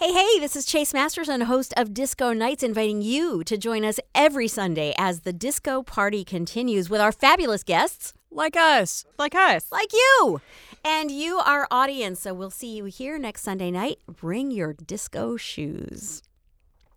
[0.00, 4.00] Hey, hey, this is Chase Masterson, host of Disco Nights, inviting you to join us
[4.14, 9.04] every Sunday as the disco party continues with our fabulous guests Like us.
[9.18, 9.66] Like us.
[9.70, 10.40] like you.
[10.82, 12.20] And you, our audience.
[12.20, 13.98] So we'll see you here next Sunday night.
[14.06, 16.22] Bring your disco shoes.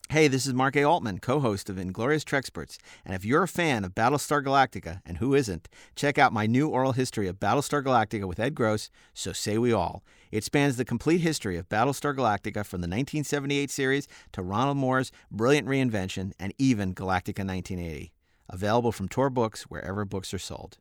[0.09, 0.83] Hey, this is Mark A.
[0.83, 2.77] Altman, co host of Inglorious Treksperts.
[3.03, 6.67] And if you're a fan of Battlestar Galactica, and who isn't, check out my new
[6.67, 10.03] oral history of Battlestar Galactica with Ed Gross, So Say We All.
[10.29, 15.11] It spans the complete history of Battlestar Galactica from the 1978 series to Ronald Moore's
[15.31, 18.11] brilliant reinvention and even Galactica 1980.
[18.49, 20.77] Available from Tor Books wherever books are sold.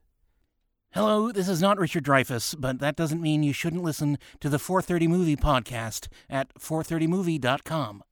[0.91, 4.59] Hello, this is not Richard Dreyfuss, but that doesn't mean you shouldn't listen to the
[4.59, 8.03] 430 Movie podcast at 430movie.com.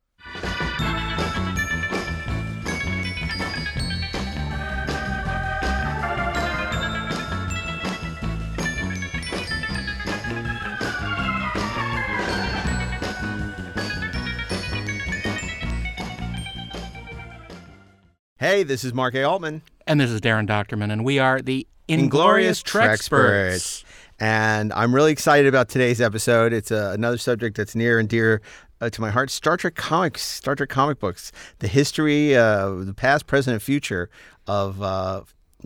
[18.41, 19.21] Hey, this is Mark A.
[19.21, 19.61] Altman.
[19.85, 23.83] And this is Daren Dochterman, and we are the Inglorious Treksperts.
[24.19, 26.51] And I'm really excited about today's episode.
[26.51, 28.41] It's uh, another subject that's near and dear
[28.81, 32.95] uh, to my heart Star Trek comics, Star Trek comic books, the history, uh, the
[32.95, 34.09] past, present, and future
[34.47, 35.21] of uh,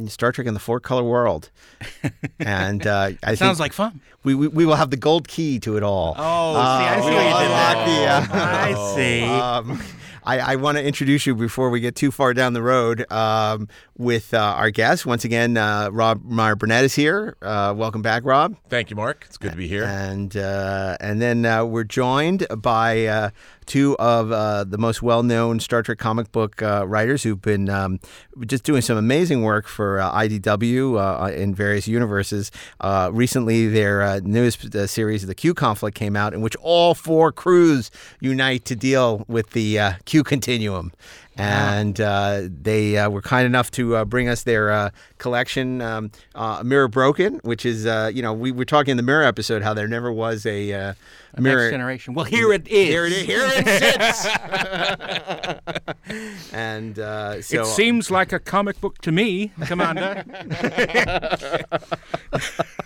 [0.07, 1.51] Star Trek in the four color world.
[2.39, 4.01] And uh, I Sounds like fun.
[4.25, 6.13] we, we, we will have the gold key to it all.
[6.17, 8.27] Oh, see, I see we what you did unlock there.
[8.27, 9.23] the, uh, I see.
[9.23, 9.81] um,
[10.25, 13.67] I, I want to introduce you before we get too far down the road um,
[13.97, 15.05] with uh, our guest.
[15.05, 17.37] Once again, uh, Rob Meyer Burnett is here.
[17.41, 18.55] Uh, welcome back, Rob.
[18.67, 19.25] Thank you, Mark.
[19.27, 19.83] It's good to be here.
[19.83, 23.29] And uh, and then uh, we're joined by uh,
[23.65, 27.99] two of uh, the most well-known Star Trek comic book uh, writers who've been um,
[28.45, 32.51] just doing some amazing work for uh, IDW uh, in various universes.
[32.79, 37.31] Uh, recently, their uh, newest series, The Q Conflict, came out, in which all four
[37.31, 40.91] crews unite to deal with the Q Continuum.
[41.37, 46.11] And uh, they uh, were kind enough to uh, bring us their uh, collection, um,
[46.33, 49.61] uh, Mirror Broken, which is, uh, you know, we were talking in the Mirror episode
[49.61, 50.93] how there never was a, uh,
[51.37, 51.71] Next Mirror.
[51.71, 52.13] generation.
[52.13, 52.87] Well, here it is.
[52.87, 53.25] Here it is.
[53.25, 54.25] Here it sits.
[56.53, 60.23] and uh, so it seems like a comic book to me, Commander.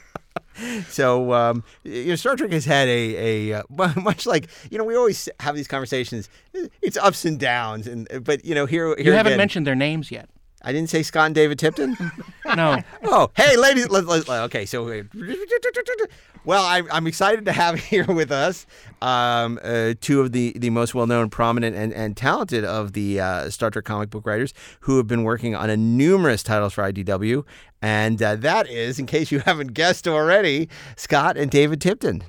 [0.90, 3.64] So, um, you know, Star Trek has had a, a uh,
[4.02, 6.30] much like you know we always have these conversations.
[6.82, 9.76] It's ups and downs, and but you know here here You haven't again- mentioned their
[9.76, 10.30] names yet.
[10.62, 11.96] I didn't say Scott and David Tipton.
[12.56, 12.82] No.
[13.04, 13.90] oh, hey, ladies.
[13.90, 14.84] Let, let, let- okay, so
[16.46, 18.66] well, I, I'm excited to have here with us
[19.04, 23.20] um, uh, two of the, the most well known, prominent, and, and talented of the
[23.20, 26.84] uh, Star Trek comic book writers who have been working on a numerous titles for
[26.92, 27.46] IDW,
[27.82, 32.24] and uh, that is, in case you haven't guessed already, Scott and David Tipton.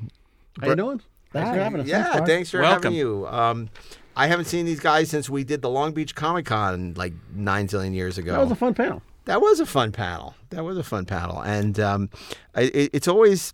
[0.60, 1.00] How you doing?
[1.32, 1.86] Thanks for having us.
[1.86, 2.26] Yeah, Mark.
[2.26, 2.82] thanks for Welcome.
[2.92, 3.26] having you.
[3.28, 3.68] Um,
[4.16, 7.68] I haven't seen these guys since we did the Long Beach Comic Con like nine
[7.68, 8.32] zillion years ago.
[8.32, 9.02] That was a fun panel.
[9.26, 10.34] That was a fun panel.
[10.50, 12.10] That was a fun panel, and um,
[12.54, 13.52] I- it, it's always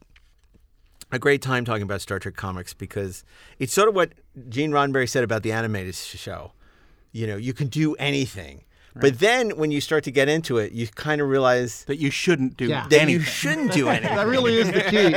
[1.12, 3.24] a great time talking about Star Trek comics because
[3.58, 4.12] it's sort of what
[4.48, 6.52] Gene Roddenberry said about the animated show.
[7.12, 8.64] You know, you can do anything,
[9.00, 12.10] but then when you start to get into it, you kind of realize That you
[12.10, 12.86] shouldn't do Yeah.
[12.88, 13.20] that anything.
[13.20, 14.16] you shouldn't do anything.
[14.16, 15.14] That really is the key.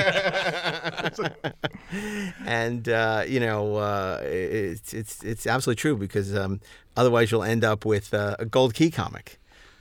[2.45, 6.59] and uh, you know uh, it's it's it's absolutely true because um,
[6.95, 9.38] otherwise you'll end up with uh, a gold key comic.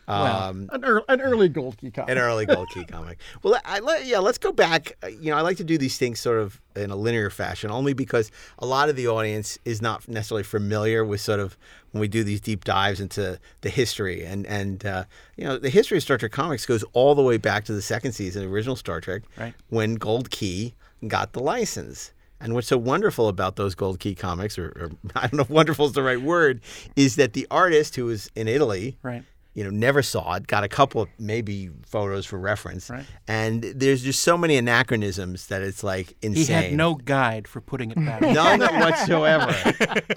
[0.08, 2.10] Um, An, ear- an early gold key comic.
[2.10, 3.18] an early gold key comic.
[3.42, 4.96] Well, I, let, yeah, let's go back.
[5.20, 7.92] You know, I like to do these things sort of in a linear fashion, only
[7.92, 11.56] because a lot of the audience is not necessarily familiar with sort of
[11.92, 15.04] when we do these deep dives into the history and and uh,
[15.36, 17.82] you know the history of Star Trek comics goes all the way back to the
[17.82, 19.54] second season of original Star Trek, Right.
[19.68, 20.74] when Gold Key
[21.06, 22.12] got the license.
[22.40, 25.50] And what's so wonderful about those Gold Key comics, or, or I don't know if
[25.50, 26.60] wonderful is the right word,
[26.94, 29.24] is that the artist who was in Italy, Right.
[29.58, 32.88] You know, never saw it, got a couple of maybe photos for reference.
[32.88, 33.04] Right.
[33.26, 36.44] And there's just so many anachronisms that it's like insane.
[36.44, 38.20] He had no guide for putting it back.
[38.22, 39.52] None whatsoever.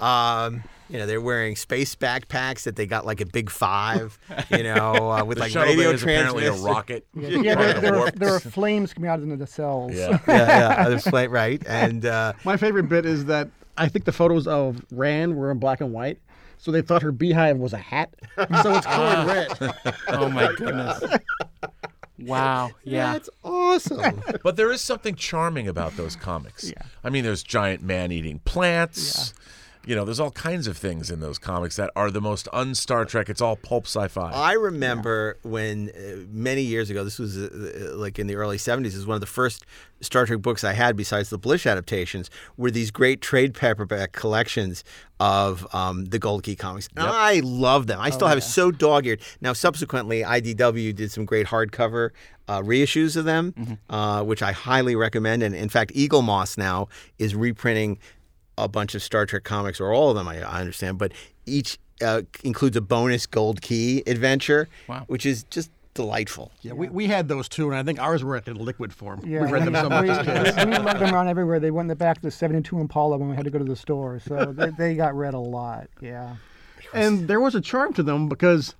[0.00, 4.16] um, you know, they're wearing space backpacks that they got like a big five,
[4.48, 7.04] you know, uh, with The like shuttle radio bay is apparently a rocket.
[7.12, 9.92] Yeah, Part there, there, are, there are flames coming out of the cells.
[9.92, 10.20] Yeah.
[10.28, 11.60] yeah, yeah, that's right, right.
[11.66, 15.58] And uh, My favorite bit is that I think the photos of Rand were in
[15.58, 16.20] black and white,
[16.62, 19.26] so they thought her beehive was a hat, so it's colored
[19.60, 19.94] red.
[20.08, 21.02] oh my goodness.
[22.20, 22.70] Wow.
[22.84, 23.14] Yeah.
[23.14, 24.22] that's awesome.
[24.44, 26.70] But there is something charming about those comics.
[26.70, 26.82] Yeah.
[27.02, 29.34] I mean, there's giant man-eating plants.
[29.84, 33.04] You know, there's all kinds of things in those comics that are the most un-Star
[33.04, 33.28] Trek.
[33.28, 34.30] It's all pulp sci-fi.
[34.30, 38.86] I remember when uh, many years ago, this was uh, like in the early 70s,
[38.86, 39.66] is one of the first
[40.00, 44.84] Star Trek books I had besides the Blish adaptations were these great trade paperback collections
[45.18, 46.88] of um, the Gold Key comics.
[46.96, 47.98] And I love them.
[48.00, 49.20] I still have it so dog eared.
[49.40, 52.10] Now, subsequently, IDW did some great hardcover
[52.46, 55.42] uh, reissues of them, uh, which I highly recommend.
[55.42, 56.88] And in fact, Eagle Moss now
[57.18, 57.98] is reprinting
[58.58, 61.12] a bunch of Star Trek comics, or all of them, I, I understand, but
[61.46, 65.04] each uh, includes a bonus Gold Key adventure, Wow.
[65.06, 66.50] which is just delightful.
[66.62, 69.20] Yeah, we, we had those too, and I think ours were in liquid form.
[69.26, 70.56] Yeah, we read them so much as kids.
[70.64, 71.60] we, we lugged them around everywhere.
[71.60, 73.64] They went in the back of the 72 Impala when we had to go to
[73.64, 74.20] the store.
[74.20, 75.88] So they, they got read a lot.
[76.00, 76.36] Yeah.
[76.94, 78.74] And there was a charm to them because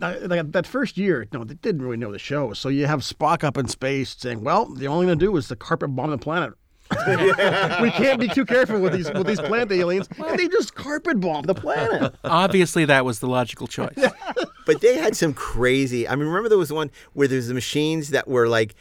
[0.00, 2.52] uh, that first year, no, they didn't really know the show.
[2.52, 5.48] So you have Spock up in space saying, "Well, the only thing to do is
[5.48, 6.54] to carpet bomb the planet."
[7.82, 11.20] we can't be too careful with these with these plant aliens, and they just carpet
[11.20, 12.14] bomb the planet.
[12.24, 13.96] Obviously, that was the logical choice.
[14.66, 16.06] But they had some crazy.
[16.06, 18.74] I mean, remember there was one where there's the machines that were like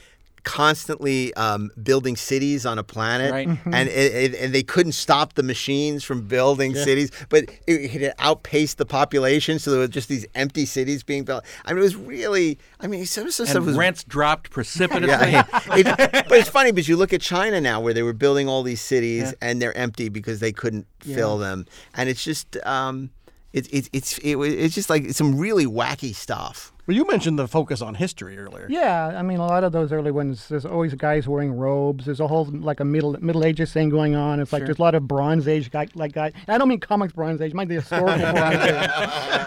[0.48, 3.50] constantly um, building cities on a planet, Right.
[3.66, 8.14] and it, it, and they couldn't stop the machines from building cities, but it, it
[8.18, 11.44] outpaced the population, so there were just these empty cities being built.
[11.66, 12.58] I mean, it was really.
[12.80, 15.32] I mean, some of stuff And was rents dropped precipitously.
[15.32, 15.46] Yeah,
[15.76, 15.86] it,
[16.30, 18.82] but it's funny because you look at China now, where they were building all these
[18.82, 23.10] cities and they're empty because they couldn't fill them, and it's just, um,
[23.52, 26.72] it's it's it's it, it's just like some really wacky stuff.
[26.88, 28.66] Well, you mentioned the focus on history earlier.
[28.70, 32.06] Yeah, I mean, a lot of those early ones, there's always guys wearing robes.
[32.06, 34.40] There's a whole, like, a Middle Middle Ages thing going on.
[34.40, 36.32] It's like there's a lot of Bronze Age guy, like guy.
[36.48, 38.90] I don't mean comics Bronze Age, might be the historical Bronze Age.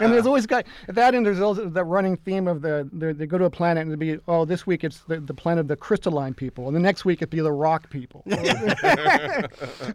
[0.03, 3.25] And there's always guy, that and there's also the running theme of the, the they
[3.25, 5.69] go to a planet and it'd be, oh, this week it's the, the planet of
[5.69, 6.67] the crystalline people.
[6.67, 8.23] And the next week it'd be the rock people.
[8.31, 9.49] I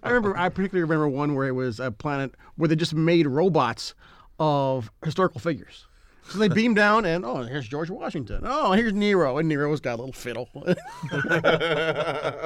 [0.04, 0.36] remember.
[0.36, 3.94] I particularly remember one where it was a planet where they just made robots
[4.40, 5.86] of historical figures.
[6.30, 8.42] So they beam down, and oh, here's George Washington.
[8.44, 10.50] Oh, here's Nero, and Nero's got a little fiddle.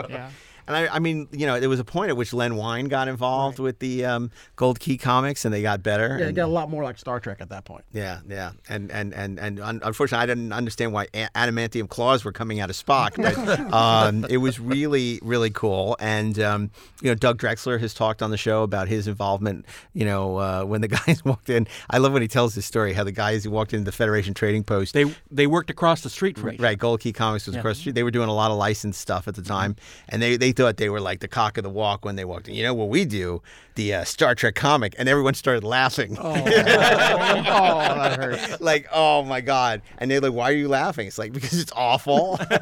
[0.10, 0.30] yeah.
[0.70, 3.08] And I, I mean, you know, there was a point at which Len Wein got
[3.08, 6.18] involved with the um, Gold Key comics, and they got better.
[6.20, 7.84] yeah, it and- got a lot more like Star Trek at that point.
[7.92, 12.60] Yeah, yeah, and and and and unfortunately, I didn't understand why adamantium claws were coming
[12.60, 15.98] out of Spock, but um, it was really, really cool.
[16.00, 16.70] And um,
[17.02, 19.66] you know, Doug Drexler has talked on the show about his involvement.
[19.94, 22.94] You know, uh, when the guys walked in, I love when he tells this story.
[22.94, 26.12] How the guys who walked into the Federation Trading Post, They they worked across the
[26.12, 27.96] street from each Right, Gold Key Comics was across the street.
[27.96, 29.76] They were doing a lot of licensed stuff at the time,
[30.10, 32.50] and they, they thought they were like the cock of the walk when they walked
[32.50, 32.54] in.
[32.54, 33.42] You know what we do?
[33.76, 36.18] The uh, Star Trek comic, and everyone started laughing.
[36.20, 38.60] Oh, that hurts.
[38.60, 39.82] like, oh my god!
[40.00, 42.38] And they're like, "Why are you laughing?" It's like because it's awful.
[42.50, 42.58] and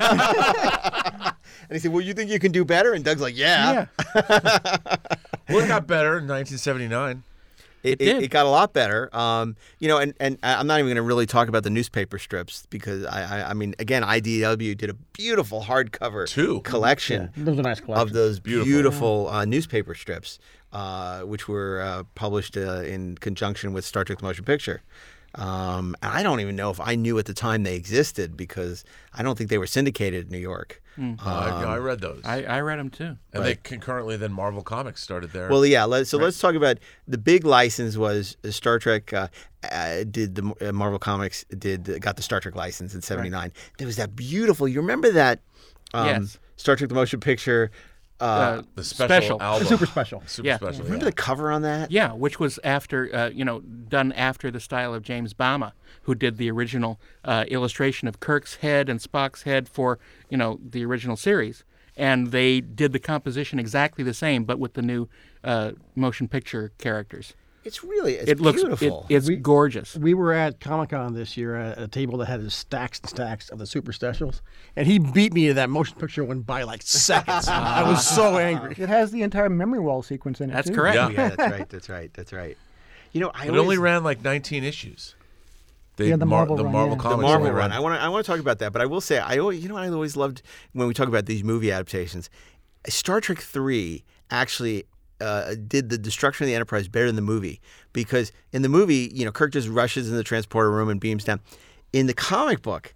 [1.71, 5.67] he said, "Well, you think you can do better?" And Doug's like, "Yeah." Well, it
[5.67, 7.23] got better in 1979.
[7.83, 8.23] It, It did.
[8.23, 9.09] it, got a lot better.
[9.15, 12.17] Um, you know, and, and I'm not even going to really talk about the newspaper
[12.19, 16.61] strips because I, I, I mean, again, IDW did a beautiful hardcover Two.
[16.61, 18.07] collection That was a nice collection.
[18.07, 18.65] of those Beautiful.
[18.65, 20.39] beautiful, uh, newspaper strips,
[20.73, 24.81] uh, which were uh, published uh, in conjunction with Star Trek: The Motion Picture.
[25.35, 28.83] Um, and I don't even know if I knew at the time they existed because
[29.13, 30.81] I don't think they were syndicated in New York.
[30.99, 32.21] Uh, yeah, I read those.
[32.25, 33.17] I, I read them too.
[33.31, 35.47] and they concurrently then Marvel Comics started there.
[35.47, 35.83] Well, yeah.
[35.83, 39.13] Let, so let's talk about the big license was uh, Star Trek.
[39.13, 39.27] Uh,
[39.71, 43.51] uh, did the uh, Marvel Comics did got the Star Trek license in '79?
[43.77, 44.67] There was that beautiful.
[44.67, 45.39] You remember that?
[45.93, 46.39] Um, Yes.
[46.55, 47.69] Star Trek: The Motion Picture.
[48.19, 49.41] Uh, Uh, the special, special.
[49.41, 49.67] album.
[49.67, 50.23] super special.
[50.25, 50.55] Super Yeah.
[50.57, 50.83] special.
[50.83, 51.09] remember yeah.
[51.09, 51.91] the cover on that?
[51.91, 56.15] Yeah, which was after, uh, you know, done after the style of James Bama, who
[56.15, 60.83] did the original uh, illustration of Kirk's head and Spock's head for, you know, the
[60.83, 61.63] original series.
[61.95, 65.07] And they did the composition exactly the same, but with the new
[65.43, 67.33] uh, motion picture characters.
[67.63, 69.05] It's really it's it looks, it, beautiful.
[69.09, 69.95] it's gorgeous.
[69.95, 73.49] We were at Comic Con this year at a table that had stacks and stacks
[73.49, 74.41] of the super specials,
[74.75, 77.47] and he beat me to that motion picture one by like seconds.
[77.49, 78.75] I was so angry.
[78.77, 80.53] It has the entire memory wall sequence in it.
[80.53, 80.75] That's too.
[80.75, 80.95] correct.
[80.95, 81.09] Yeah.
[81.09, 81.69] yeah, that's right.
[81.69, 82.13] That's right.
[82.13, 82.57] That's right.
[83.11, 85.15] You know, I It always, only ran like 19 issues.
[85.97, 87.01] They, Yeah, the Mar- Marvel the run, Marvel yeah.
[87.01, 87.71] comics the Marvel only run.
[87.71, 89.61] I want to I want to talk about that, but I will say I always,
[89.61, 90.41] you know I always loved
[90.73, 92.29] when we talk about these movie adaptations.
[92.87, 94.85] Star Trek three actually
[95.21, 97.59] uh, did the destruction of the Enterprise better than the movie
[97.93, 101.23] because in the movie, you know, Kirk just rushes in the transporter room and beams
[101.23, 101.39] down.
[101.93, 102.93] In the comic book,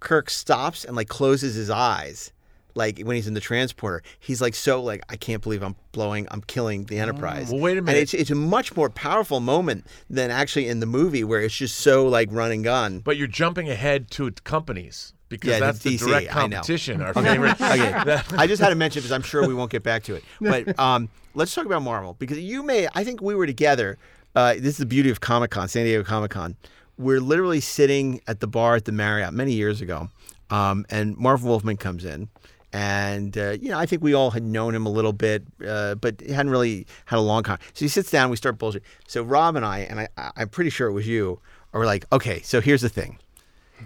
[0.00, 2.32] Kirk stops and like closes his eyes.
[2.74, 6.26] like when he's in the transporter, he's like so like I can't believe I'm blowing,
[6.30, 7.50] I'm killing the Enterprise.
[7.50, 8.02] Well, wait a And minute.
[8.02, 11.76] it's it's a much more powerful moment than actually in the movie where it's just
[11.80, 13.00] so like run and gun.
[13.00, 16.56] But you're jumping ahead to companies because Yeah, the that's the DC, direct I know.
[16.56, 17.00] competition.
[17.00, 17.56] Our favorite.
[17.60, 20.24] Okay, I just had to mention because I'm sure we won't get back to it.
[20.42, 22.86] But um, let's talk about Marvel because you may.
[22.94, 23.96] I think we were together.
[24.34, 26.54] Uh, this is the beauty of Comic Con, San Diego Comic Con.
[26.98, 30.10] We're literally sitting at the bar at the Marriott many years ago,
[30.50, 32.28] um, and Marv Wolfman comes in.
[32.72, 35.94] And uh, you know, I think we all had known him a little bit, uh,
[35.96, 37.58] but hadn't really had a long con.
[37.74, 38.84] So he sits down, we start bullshit.
[39.08, 41.40] So Rob and I, and I, I'm pretty sure it was you,
[41.72, 43.18] are like, okay, so here's the thing.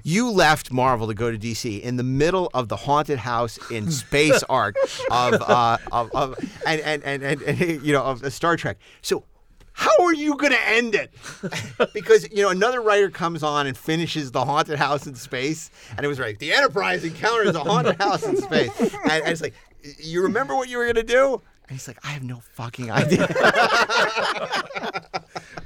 [0.02, 3.90] You left Marvel to go to DC in the middle of the haunted house in
[3.90, 4.76] space arc
[5.10, 6.34] of, uh, of, of
[6.66, 8.78] and, and, and, and, and, you know, of Star Trek.
[9.02, 9.24] So
[9.72, 11.12] how are you going to end it?
[11.94, 15.70] because, you know, another writer comes on and finishes the haunted house in space.
[15.96, 16.38] And it was right.
[16.38, 18.78] The Enterprise encounters the haunted house in space.
[18.80, 19.54] And, and it's like,
[19.98, 21.42] you remember what you were going to do?
[21.68, 23.26] And he's like, I have no fucking idea.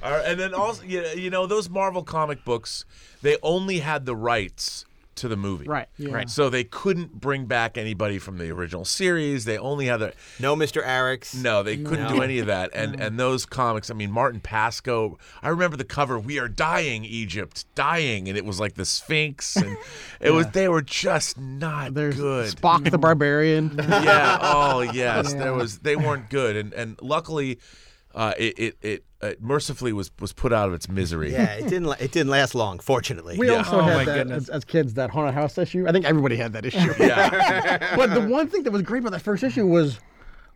[0.09, 2.85] All right, and then also, you you know, those Marvel comic books,
[3.23, 4.85] they only had the rights
[5.19, 5.67] to the movie.
[5.67, 5.89] Right.
[5.99, 6.31] Right.
[6.31, 9.45] So they couldn't bring back anybody from the original series.
[9.45, 10.83] They only had the no, Mr.
[10.85, 11.35] Arex.
[11.35, 12.71] no, they couldn't do any of that.
[12.73, 15.17] And and those comics, I mean, Martin Pasko.
[15.43, 16.19] I remember the cover.
[16.19, 19.77] We are dying, Egypt, dying, and it was like the Sphinx, and
[20.21, 20.47] it was.
[20.49, 22.55] They were just not There's good.
[22.55, 23.75] Spock the Barbarian.
[23.77, 24.39] yeah.
[24.41, 25.81] Oh yes, there was.
[25.81, 27.59] They weren't good, and and luckily,
[28.19, 31.33] uh, it it, it uh, mercifully was was put out of its misery.
[31.33, 31.85] Yeah, it didn't.
[31.85, 33.39] la- It didn't last long, fortunately.
[33.39, 35.87] We also Oh, had that as, as kids, that haunted house issue.
[35.89, 36.93] I think everybody had that issue.
[37.01, 37.97] Yeah.
[37.97, 39.99] but the one thing that was great about that first issue was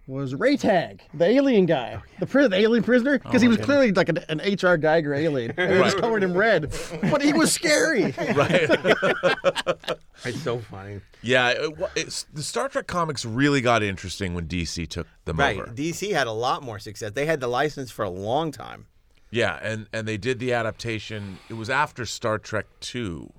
[0.08, 3.58] was Raytag, the alien guy, oh, the pri- the alien prisoner, oh because he was
[3.58, 4.76] clearly like an, an H.R.
[4.76, 6.02] Giger alien, and he was Right.
[6.02, 6.74] covered in red,
[7.10, 8.12] but he was scary.
[8.34, 8.68] right.
[10.24, 11.00] It's so funny.
[11.22, 11.48] Yeah.
[11.48, 15.58] It, it's, the Star Trek comics really got interesting when DC took them Right.
[15.58, 15.66] over.
[15.72, 17.10] DC had a lot more success.
[17.12, 18.86] They had the license for a long time.
[19.32, 21.38] Yeah, and and they did the adaptation.
[21.48, 23.32] It was after Star Trek two.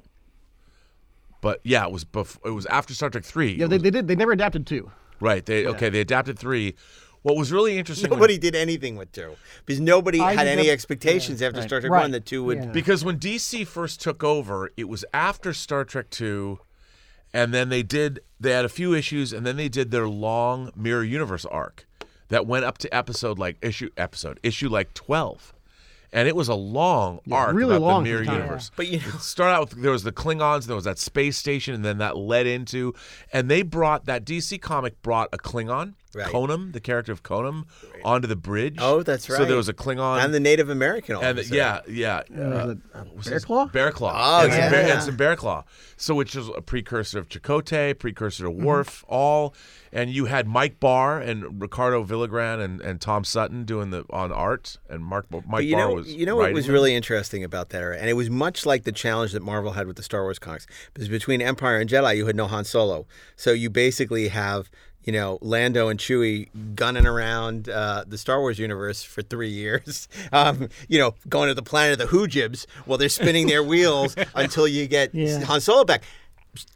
[1.40, 3.54] But yeah, it was bef- it was after Star Trek three.
[3.54, 4.08] Yeah, they, was- they did.
[4.08, 4.92] They never adapted two.
[5.20, 5.46] Right.
[5.46, 5.90] They okay.
[5.90, 6.76] They adapted three.
[7.22, 10.64] What was really interesting when- Nobody did anything with two because nobody I had any
[10.64, 12.02] never- expectations after Star Trek Right.
[12.02, 12.58] One that two would.
[12.58, 12.66] Yeah.
[12.66, 16.60] because when DC first took over, it was after Star Trek two,
[17.34, 20.72] and then they did they had a few issues, and then they did their long
[20.76, 21.88] Mirror Universe arc
[22.28, 25.54] that went up to episode like issue episode issue like twelve.
[26.14, 28.36] And it was a long arc really about long the Mirror the time.
[28.42, 28.72] Universe.
[28.76, 31.38] But you know- it started out with there was the Klingons, there was that space
[31.38, 32.94] station, and then that led into,
[33.34, 36.28] and they brought that DC comic brought a Klingon, Right.
[36.32, 37.64] Konom, the character of Konom,
[38.06, 38.76] onto the bridge.
[38.80, 39.38] Oh, that's right.
[39.38, 41.16] So there was a Klingon, and the Native American.
[41.16, 41.96] all and the- yeah, sudden.
[41.96, 43.66] yeah, Was uh, it, uh, was Bear Claw?
[43.68, 44.14] Bear Claw.
[44.16, 44.94] Oh, and some bear, yeah.
[44.94, 45.64] and some Bear Claw.
[45.98, 48.64] So which is a precursor of Chakotay, precursor to Mm-hmm.
[48.64, 49.56] Worf, all.
[49.92, 54.32] And you had Mike Barr and Ricardo Villagran and, and Tom Sutton doing the on
[54.32, 56.74] art, and Mark Mike But you Barr know, was you know what was them.
[56.74, 59.86] really interesting about that era, and it was much like the challenge that Marvel had
[59.86, 60.66] with the Star Wars comics.
[60.96, 63.06] Because between Empire and Jedi, you had no Han Solo,
[63.36, 64.72] so you basically have
[65.04, 70.08] you know Lando and Chewie gunning around uh, the Star Wars universe for three years.
[70.32, 74.16] Um, you know, going to the planet of the Hoojibs while they're spinning their wheels
[74.36, 75.44] until you get Yeah.
[75.44, 76.04] Han Solo back.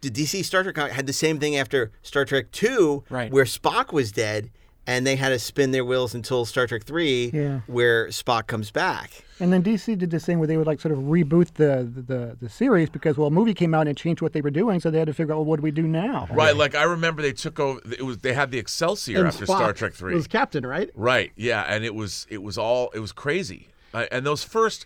[0.02, 3.32] The DC Star Trek had the same thing after Star Trek Two, Right.
[3.32, 4.52] where Spock was dead.
[4.88, 7.60] And they had to spin their wheels until Star Trek Three, Yeah.
[7.68, 9.26] where Spock comes back.
[9.40, 12.02] And then DC did this thing where they would like sort of reboot the, the,
[12.02, 14.50] the, the series because well, a movie came out and it changed what they were
[14.50, 16.28] doing, so they had to figure out well, what do we do now?
[16.32, 17.80] Right, like I remember they took over.
[17.92, 20.14] It was they had the Excelsior And after Spock Star Trek three.
[20.14, 20.90] It was captain, right?
[20.96, 21.32] Right.
[21.36, 23.68] Yeah, and it was it was all it was crazy.
[23.94, 24.86] Uh, and those first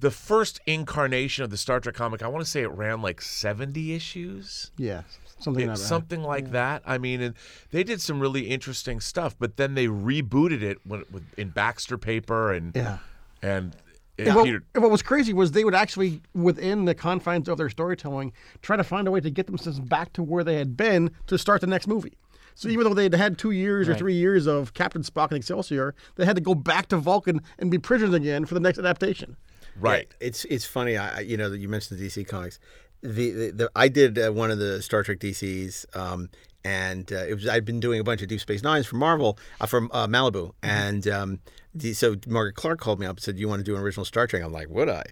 [0.00, 3.20] the first incarnation of the Star Trek comic, I want to say it ran like
[3.22, 4.70] 70 issues.
[4.76, 5.02] Yeah,
[5.40, 5.82] something It- like that.
[5.84, 6.82] something like that.
[6.86, 7.34] I mean, and
[7.70, 11.98] they did some really interesting stuff, but then they rebooted it when, with, in Baxter
[11.98, 12.98] paper and Yeah.
[13.42, 13.76] and,
[14.18, 17.58] and And what, and what was crazy was they would actually, within the confines of
[17.58, 20.76] their storytelling, try to find a way to get themselves back to where they had
[20.76, 22.12] been to start the next movie.
[22.56, 25.92] So even though they'd had two years or three years of Captain Spock and Excelsior,
[26.14, 29.36] they had to go back to Vulcan and be prisoners again for the next adaptation.
[29.80, 30.06] Right.
[30.20, 30.96] Yeah, it's it's funny.
[30.96, 32.60] I I- you know that you mentioned the DC comics.
[33.04, 36.30] The, the, the I did uh, one of the Star Trek DCs, um,
[36.64, 39.38] and uh, it was I'd been doing a bunch of Deep Space Nines for Marvel
[39.60, 41.40] uh, from uh, Malibu, and um,
[41.74, 43.82] the, so Margaret Clark called me up and said, "Do you want to do an
[43.82, 45.04] original Star Trek?" I'm like, "Would I?"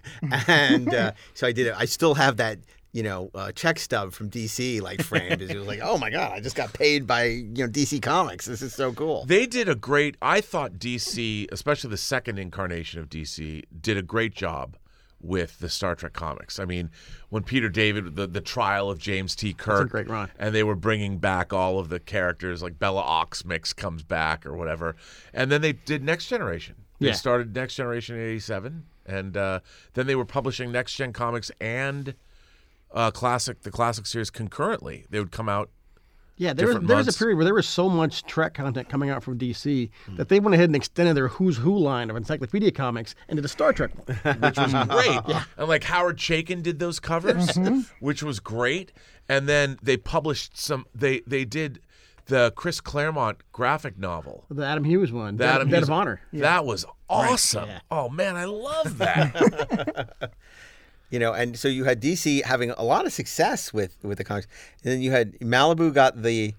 [0.47, 1.75] and uh, so I did it.
[1.77, 2.59] I still have that.
[2.93, 5.41] You know, uh, check stub from DC like framed.
[5.41, 8.45] it was like, oh my god, I just got paid by you know DC Comics.
[8.45, 9.25] This is so cool.
[9.25, 10.15] They did a great.
[10.21, 14.77] I thought DC, especially the second incarnation of DC, did a great job
[15.23, 16.59] with the Star Trek comics.
[16.59, 16.89] I mean,
[17.29, 19.53] when Peter David, the, the trial of James T.
[19.53, 20.29] Kirk, great run.
[20.37, 24.55] and they were bringing back all of the characters, like Bela Oxmyx comes back or
[24.55, 24.95] whatever,
[25.33, 26.75] and then they did Next Generation.
[26.99, 27.13] They Yeah.
[27.13, 29.59] started Next Generation in '87, and uh,
[29.93, 32.13] then they were publishing Next Gen comics and
[32.93, 35.05] uh, classic, the classic series concurrently.
[35.09, 35.69] They would come out.
[36.35, 39.09] Yeah, there was, there was a period where there was so much Trek content coming
[39.09, 40.15] out from DC hmm.
[40.15, 43.47] that they went ahead and extended their Who's Who line of Encyclopedia comics into the
[43.47, 44.39] Star Trek one.
[44.39, 45.37] which was great.
[45.57, 47.81] And like Howard Chaykin did those covers, mm-hmm.
[47.99, 48.91] which was great.
[49.29, 50.85] And then they published some.
[50.93, 51.79] They they did
[52.25, 54.45] the Chris Claremont graphic novel.
[54.49, 56.21] the Adam Hughes one, The Adam Dead Hughes- of Honor.
[56.31, 57.69] That was awesome.
[57.69, 57.79] Yeah.
[57.91, 60.13] Oh man, I love that.
[61.13, 64.23] You know, and so you had DC having a lot of success with with the
[64.23, 64.47] comics,
[64.83, 66.55] and then you had Malibu got the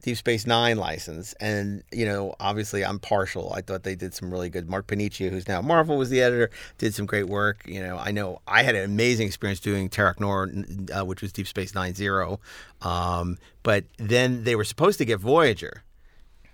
[0.00, 3.52] Deep Space Nine license, and you know, obviously, I'm partial.
[3.52, 4.70] I thought they did some really good.
[4.70, 7.62] Marc Paniccia, who's now Marvel, was the editor, did some great work.
[7.66, 10.50] You know, I know I had an amazing experience doing Terok Nor,
[10.98, 12.40] uh, which was Deep Space Nine Zero,
[12.80, 15.82] um, but then they were supposed to get Voyager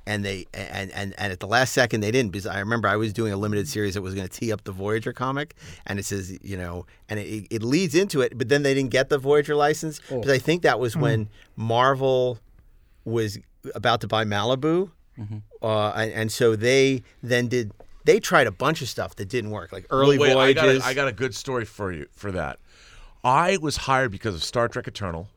[0.06, 2.96] and they and, and and at the last second they didn't because I remember I
[2.96, 5.54] was doing a limited series that was going to tee up the Voyager comic
[5.86, 8.90] and it says you know and it, it leads into it but then they didn't
[8.90, 12.38] get the Voyager license because I think that was when Marvel
[13.04, 13.38] was
[13.74, 14.90] about to buy Malibu
[15.62, 17.72] uh, and, and so they then did
[18.04, 20.84] they tried a bunch of stuff that didn't work like early Wait, I got, a,
[20.84, 22.60] I got a good story for you for that.
[23.24, 25.28] I was hired because of Star Trek Eternal.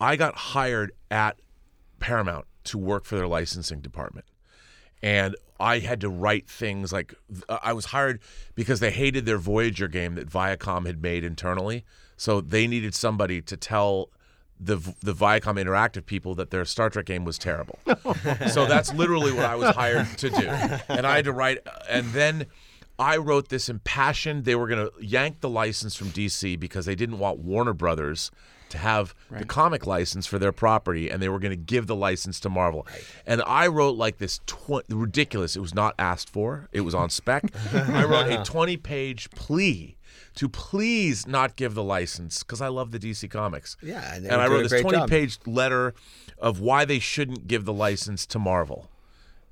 [0.00, 1.36] I got hired at
[2.00, 4.26] Paramount to work for their licensing department.
[5.02, 7.14] And I had to write things like
[7.48, 8.20] I was hired
[8.54, 11.84] because they hated their Voyager game that Viacom had made internally.
[12.16, 14.10] So they needed somebody to tell
[14.60, 17.78] the the Viacom Interactive people that their Star Trek game was terrible.
[18.50, 20.48] so that's literally what I was hired to do.
[20.88, 22.46] And I had to write and then
[23.02, 26.94] I wrote this impassioned they were going to yank the license from DC because they
[26.94, 28.30] didn't want Warner Brothers
[28.70, 31.94] to have the comic license for their property and they were going to give the
[31.94, 32.86] license to Marvel.
[33.26, 37.10] And I wrote like this tw- ridiculous, it was not asked for, it was on
[37.10, 37.44] spec.
[37.74, 39.96] I wrote a 20 page plea
[40.36, 43.76] to please not give the license because I love the DC comics.
[43.82, 45.10] Yeah, and and I wrote this 20 job.
[45.10, 45.94] page letter
[46.38, 48.88] of why they shouldn't give the license to Marvel.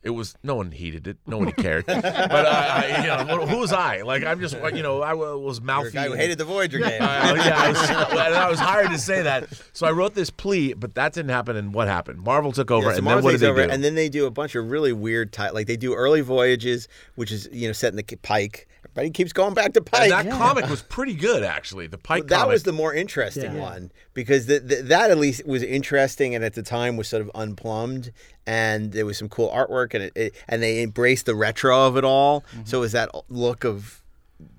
[0.03, 1.85] It was no one heeded it, nobody cared.
[1.87, 4.01] but I, I, you know, who was I?
[4.01, 5.99] Like I'm just, you know, I was mouthy.
[5.99, 9.23] who hated the Voyager game uh, yeah, I was, and I was hired to say
[9.23, 9.49] that.
[9.75, 11.55] So I wrote this plea, but that didn't happen.
[11.57, 12.23] And what happened?
[12.23, 13.71] Marvel took over, Yeah, so and then what did takes they over, do?
[13.71, 16.89] And then they do a bunch of really weird, ti like they do early voyages,
[17.17, 18.69] which is you know set in the Pike.
[18.93, 20.11] Everybody keeps going back to Pike.
[20.11, 21.87] And that comic was pretty good, actually.
[21.87, 22.53] The Pike that comic.
[22.53, 26.55] was the more interesting one because the, the, that at least was interesting and at
[26.55, 28.11] the time was sort of unplumbed
[28.47, 31.97] and there was some cool artwork and it, it and they embraced the retro of
[31.97, 32.41] it all.
[32.41, 32.63] Mm-hmm.
[32.65, 34.03] So it was that look of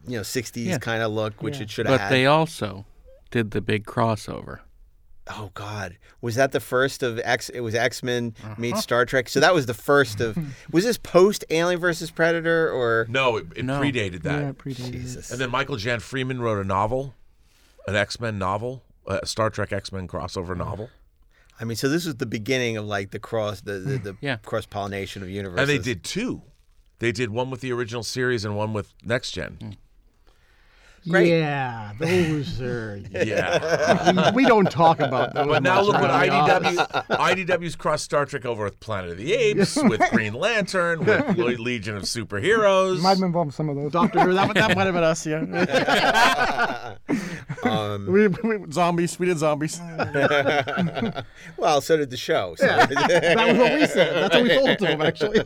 [0.07, 0.77] you know 60s Yeah.
[0.77, 2.11] kind of look which it should have But had.
[2.11, 2.85] they also
[3.31, 4.59] did the big crossover.
[5.33, 7.49] Oh God, was that the first of X?
[7.49, 8.55] It was X Men uh-huh.
[8.57, 9.29] meets Star Trek.
[9.29, 10.37] So that was the first of.
[10.71, 13.05] Was this post Alien versus Predator or?
[13.09, 13.79] no, it, it No.
[13.81, 14.41] predated that.
[14.41, 14.91] Yeah, predated.
[14.93, 15.31] Jesus.
[15.31, 17.13] And then Michael Jan Friedman wrote a novel,
[17.87, 20.89] an X Men novel, a Star Trek X Men crossover novel.
[21.59, 24.37] I mean, so this was the beginning of like the cross, the the, the Yeah.
[24.37, 25.59] cross pollination of universes.
[25.61, 26.41] And they did two.
[26.99, 29.57] They did one with the original series and one with Next Gen.
[29.61, 29.77] Mm.
[31.09, 31.29] Great.
[31.29, 33.01] Yeah, those are.
[33.11, 34.31] Yeah.
[34.31, 35.47] we, we don't talk about those.
[35.47, 37.07] But now look what around the office.
[37.09, 41.59] IDW IDW's crossed Star Trek over with Planet of the Apes, with Green Lantern, with
[41.59, 43.01] Legion of Superheroes.
[43.01, 43.91] Might have involved in some of those.
[43.91, 44.33] Doctor Who.
[44.33, 45.25] That, that might have been us.
[45.25, 46.95] Yeah.
[47.63, 49.19] Um, we, we, zombies.
[49.19, 49.79] We did zombies.
[51.57, 52.55] well, so did the show.
[52.57, 52.65] So.
[52.65, 54.15] that was what we said.
[54.15, 55.41] That's what we told them actually.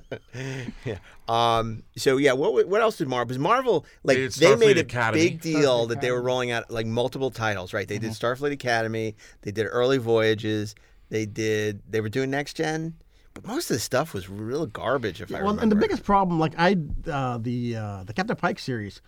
[1.28, 1.84] Um.
[1.98, 3.26] So yeah, what what else did Marvel?
[3.26, 5.30] Because Marvel like They they made a Academy.
[5.30, 7.88] big deal that they were rolling out like multiple titles, right?
[7.88, 10.76] They did Starfleet Academy, they did Early Voyages,
[11.10, 12.94] they did they were doing Next Gen,
[13.34, 15.20] but most of the stuff was real garbage.
[15.22, 15.62] If I Well, remember.
[15.64, 16.78] and the biggest problem, like I,
[17.12, 19.02] uh, the uh, the Captain Pike series,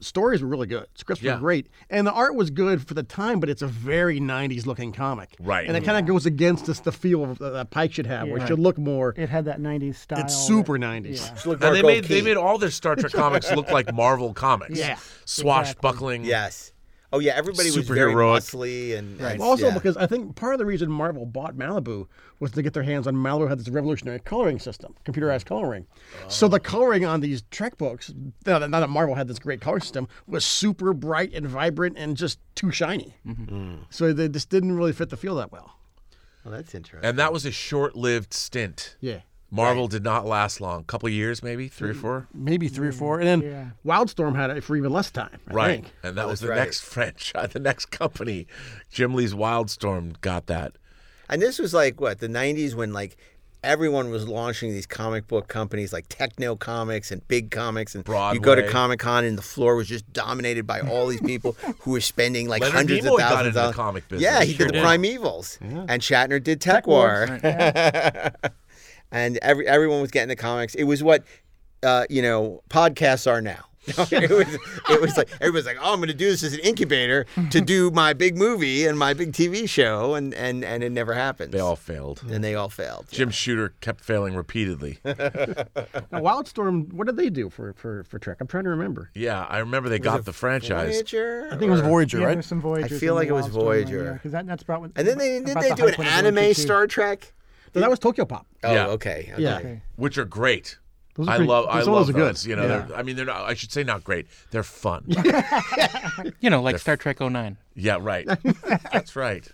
[0.00, 0.86] stories were really good.
[0.94, 1.34] Scripts Yeah.
[1.34, 3.40] were great, and the art was good for the time.
[3.40, 5.66] But it's a very '90s looking comic, Right.
[5.66, 8.28] And it kind of goes against this, the feel of, uh, that Pike should have,
[8.28, 9.14] where it should look more.
[9.16, 10.20] It had that 90s style.
[10.20, 11.20] It's super that- '90s.
[11.20, 11.50] Yeah.
[11.50, 14.32] Look and they Gold made they made all their Star Trek comics look like Marvel
[14.34, 14.78] comics.
[14.78, 14.98] Yeah.
[15.24, 16.24] Swashbuckling.
[16.24, 16.72] yes.
[17.12, 18.38] Oh yeah, everybody was very Superheroic.
[18.40, 19.74] muscly and, and Also, yeah.
[19.74, 22.08] because I think part of the reason Marvel bought Malibu
[22.40, 25.86] was to get their hands on Malibu had this revolutionary coloring system, computerized coloring.
[26.28, 28.12] So the coloring on these Trek books,
[28.44, 32.38] now that Marvel had this great color system, was super bright and vibrant and just
[32.54, 33.14] too shiny.
[33.26, 33.76] Mm-hmm.
[33.90, 35.78] So they just didn't really fit the feel that well.
[36.44, 37.08] well, that's interesting.
[37.08, 38.96] And that was a short lived stint.
[39.00, 39.20] Yeah.
[39.50, 40.80] Marvel did not last long.
[40.80, 42.28] A couple years, maybe three or mm, four.
[42.34, 43.66] maybe three or four, and then Yeah.
[43.84, 45.38] Wildstorm had it for even less time.
[45.48, 45.92] I Right, think.
[46.02, 46.56] and that was the right.
[46.58, 48.46] next franchise, the next company.
[48.90, 50.72] Jim Lee's Wildstorm got that.
[51.28, 53.16] And this was like what the '90s when like
[53.64, 58.36] everyone was launching these comic book companies like Techno Comics and Big Comics, and Broadway.
[58.36, 61.52] you go to Comic Con and the floor was just dominated by all these people
[61.80, 63.46] who were spending like Leonard hundreds Nimoy of got thousands.
[63.48, 63.74] into the of dollars.
[63.76, 64.22] comic business.
[64.22, 64.84] Yeah, he Sure did the did.
[64.84, 67.26] Primortals, and Shatner did Tech, War,
[69.12, 70.74] and every everyone was getting the comics.
[70.74, 71.24] It was what
[71.82, 73.64] uh, you know podcasts are now.
[73.86, 74.52] it was
[74.90, 77.60] it was like everybody's like, oh, I'm going to do this as an incubator to
[77.60, 81.52] do my big movie and my big TV show, and and and it never happened.
[81.52, 82.20] They all failed.
[82.28, 83.06] and they all failed.
[83.12, 84.98] Jim Shooter kept failing repeatedly.
[86.12, 88.38] Now, Wildstorm, what did they do for for for Trek?
[88.40, 89.10] I'm trying to remember.
[89.14, 90.94] yeah, I remember they got the franchise.
[90.94, 91.46] Voyager.
[91.46, 92.32] I think it was Voyager, Yeah, right?
[92.34, 92.98] there's some Voyagers.
[93.00, 94.20] feel like it was Wildstorm one, Voyager.
[94.24, 94.90] Yeah, that, that's about what.
[94.96, 97.32] And then they did about they the do an hype when it anime Star Trek?
[97.76, 98.46] So that was Tokyo Pop.
[98.64, 98.86] Oh, Yeah.
[98.88, 99.30] okay.
[99.34, 99.42] okay.
[99.42, 99.58] Yeah.
[99.58, 99.82] Okay.
[99.96, 100.78] which are great.
[101.14, 102.34] Those are I pretty- love I those love are good.
[102.34, 102.46] those.
[102.46, 102.78] You know, Yeah.
[102.88, 103.42] they're, I mean, they're not.
[103.42, 104.26] I should say not great.
[104.50, 105.04] They're fun.
[106.40, 107.56] You know, like Star Trek 09.
[107.74, 108.26] yeah, right.
[108.92, 109.46] That's right.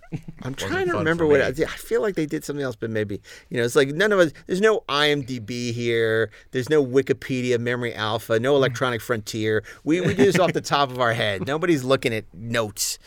[0.42, 1.64] I'm trying to fun remember for what me.
[1.64, 4.12] I, I feel like they did something else, but maybe you know it's like none
[4.12, 4.32] of us.
[4.46, 6.30] There's no IMDb here.
[6.52, 9.64] There's no Wikipedia, Memory Alpha, no Electronic Frontier.
[9.84, 11.46] We we do this off the top of our head.
[11.46, 12.98] Nobody's looking at notes.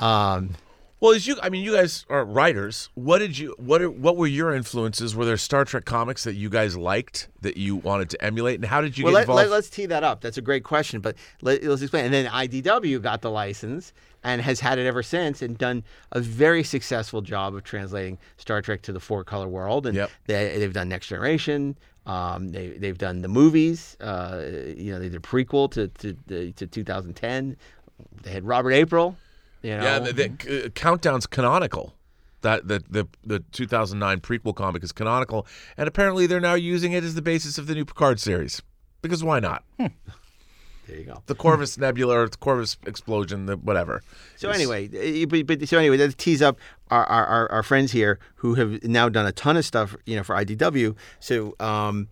[0.00, 0.50] Um,
[1.00, 2.88] Well, as you, I mean, you guys are writers.
[2.94, 3.54] What did you?
[3.58, 5.14] What are, What were your influences?
[5.14, 8.56] Were there Star Trek comics that you guys liked that you wanted to emulate?
[8.56, 9.50] And how did you well, get let, involved?
[9.50, 10.20] let, us tee that up.
[10.22, 12.06] That's a great question, but let, let's explain.
[12.06, 16.20] And then IDW got the license and has had it ever since, and done a
[16.20, 19.86] very successful job of translating Star Trek to the four color world.
[19.86, 20.10] And Yep.
[20.26, 21.76] they, they've done Next Generation.
[22.06, 23.96] Um, they they've done the movies.
[24.00, 24.42] Uh,
[24.76, 27.56] you know, they did a prequel to to, to 2010.
[28.22, 29.16] They had Robert April.
[29.64, 31.94] You know, yeah, the, the uh, countdown's canonical.
[32.42, 35.46] That the, the the 2009 prequel comic is canonical,
[35.78, 38.60] and apparently they're now using it as the basis of the new Picard series.
[39.00, 39.64] Because why not?
[39.78, 39.90] there
[40.98, 41.22] you go.
[41.24, 44.02] The Corvus Nebula or the Corvus explosion, the whatever.
[44.36, 46.58] So It's- anyway, eh, but, but so anyway, that tease up
[46.90, 50.14] our, our, our, our friends here who have now done a ton of stuff, you
[50.16, 50.94] know, for IDW.
[51.20, 52.08] So um,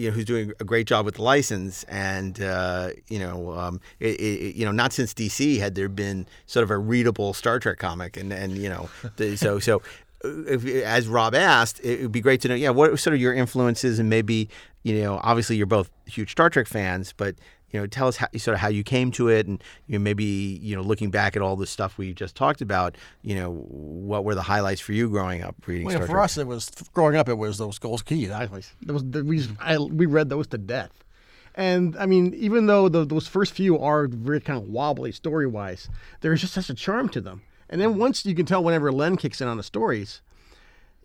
[0.00, 3.80] you know, who's doing a great job with the license, and uh, you know, um,
[3.98, 7.58] it, it, you know, not since DC had there been sort of a readable Star
[7.58, 9.82] Trek comic, and and you know, the, so so.
[10.24, 13.20] uh, If, as Rob asked, it would be great to know, yeah, what sort of
[13.20, 14.50] your influences, and maybe,
[14.82, 17.36] you know, obviously you're both huge Star Trek fans, but
[17.72, 20.02] you know, tell us how, sort of how you came to it, and you know,
[20.02, 23.52] maybe you know, looking back at all the stuff we just talked about, you know,
[23.52, 26.24] what were the highlights for you growing up reading Well, Star for Trek?
[26.24, 27.28] us, it was growing up.
[27.28, 28.30] It was those Gold Keys.
[28.30, 30.90] I was, that was the, we I, we read those to death.
[31.54, 35.46] And I mean, even though the, those first few are very kind of wobbly story
[35.46, 35.88] wise,
[36.20, 37.42] there's just such a charm to them.
[37.68, 40.22] And then once you can tell whenever Len kicks in on the stories,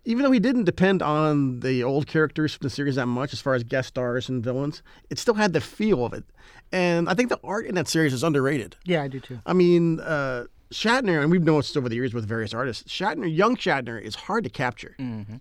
[0.06, 3.40] even though he didn't depend on the old characters from the series that much as
[3.40, 6.24] far as guest stars and villains, it still had the feel of it.
[6.70, 8.76] And I think the art in that series is underrated.
[8.84, 9.40] Yeah, I do too.
[9.44, 13.56] I mean, uh, Shatner, and we've noticed over the years with various artists, Shatner, young
[13.56, 14.94] Shatner, is hard to capture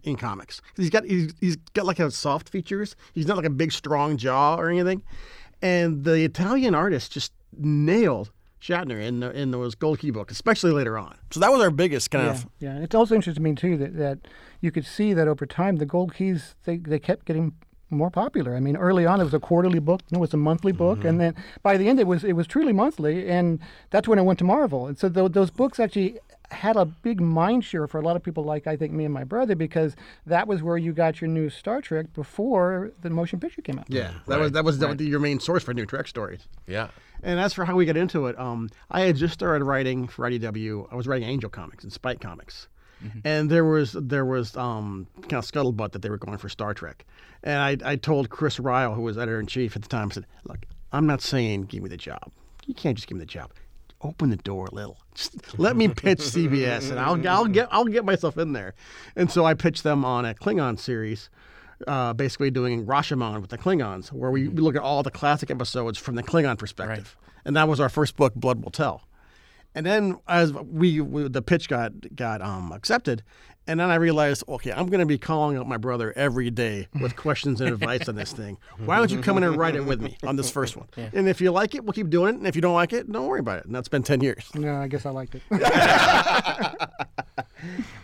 [0.03, 0.61] in comics.
[0.75, 2.95] He's got he's, he's got like a soft features.
[3.13, 5.03] He's not like a big strong jaw or anything.
[5.61, 8.31] And the Italian artist just nailed
[8.65, 11.17] Shatner in the, in those Gold Key books, especially later on.
[11.31, 12.45] So that was our biggest kind Yeah, of.
[12.59, 12.77] yeah.
[12.79, 14.19] It's also interesting to me too that, that
[14.61, 17.53] you could see that over time the gold keys they, they kept getting
[17.91, 18.55] more popular.
[18.55, 20.99] I mean, early on it was a quarterly book, then it was a monthly book,
[20.99, 21.07] Mm-hmm.
[21.07, 23.59] and then by the end it was it was truly monthly, and
[23.91, 24.87] that's when it went to Marvel.
[24.87, 26.17] And so tho- those books actually
[26.51, 29.13] had a big mind share for a lot of people, like I think me and
[29.13, 33.39] my brother, because that was where you got your new Star Trek before the motion
[33.39, 33.85] picture came out.
[33.87, 36.47] Yeah, that was that was the, your main source for new Trek stories.
[36.67, 36.89] Yeah.
[37.25, 40.29] And as for how we got into it, um, I had just started writing for
[40.29, 40.87] IDW.
[40.91, 42.67] I was writing Angel Comics and Spike Comics,
[43.23, 46.75] and there was there was um, kind of scuttlebutt that they were going for Star
[46.75, 47.03] Trek.
[47.43, 50.13] And I, I told Chris Ryall, who was editor in chief at the time, I
[50.13, 50.59] said, "Look,
[50.91, 52.31] I'm not saying give me the job.
[52.67, 53.51] You can't just give me the job.
[54.01, 54.99] Open the door a little.
[55.15, 58.75] Just let me pitch CBS, and I'll I'll get I'll get myself in there."
[59.15, 61.31] And so I pitched them on a Klingon series
[61.87, 65.51] uh, basically doing Rashomon with the Klingons, where we, we look at all the classic
[65.51, 69.07] episodes from the Klingon perspective, and that was our first book, Blood Will Tell.
[69.75, 73.23] And then as we, we the pitch got got um, accepted,
[73.67, 76.87] and then I realized, okay, I'm going to be calling up my brother every day
[76.99, 78.57] with questions and advice on this thing.
[78.77, 80.87] Why don't you come in and write it with me on this first one?
[81.13, 82.37] And if you like it, we'll keep doing it.
[82.37, 83.65] And if you don't like it, don't worry about it.
[83.65, 84.49] And that's been ten years.
[84.53, 85.41] No, I guess I liked it.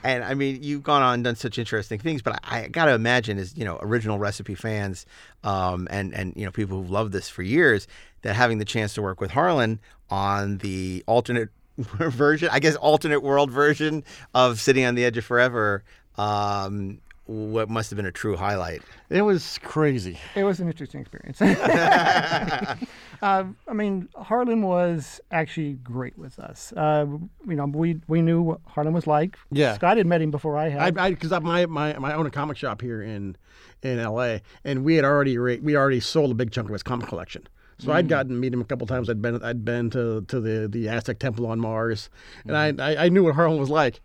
[0.03, 2.85] And I mean, you've gone on and done such interesting things, but I, I got
[2.85, 5.05] to imagine, as you know, original recipe fans,
[5.43, 7.87] um, and and you know, people who've loved this for years,
[8.23, 11.49] that having the chance to work with Harlan on the alternate
[12.09, 15.83] version, I guess, alternate world version of City on the Edge of Forever,
[16.17, 18.81] um, what must have been a true highlight.
[19.09, 20.17] It was crazy.
[20.35, 21.41] It was an interesting experience.
[23.21, 26.73] uh, I mean, Harlan was actually great with us.
[26.75, 27.05] Uh,
[27.47, 29.37] you know, we we knew what Harlan was like.
[29.51, 29.75] Yeah.
[29.75, 30.97] Scott had met him before I had.
[30.97, 33.37] I because I, my my my own a comic shop here in
[33.81, 34.41] in L.A.
[34.63, 37.47] and we had already ra- we already sold a big chunk of his comic collection.
[37.81, 39.09] So I'd gotten to meet him a couple times.
[39.09, 42.09] I'd been I'd been to to the the Aztec Temple on Mars,
[42.45, 44.01] and I, I I knew what Harlan was like.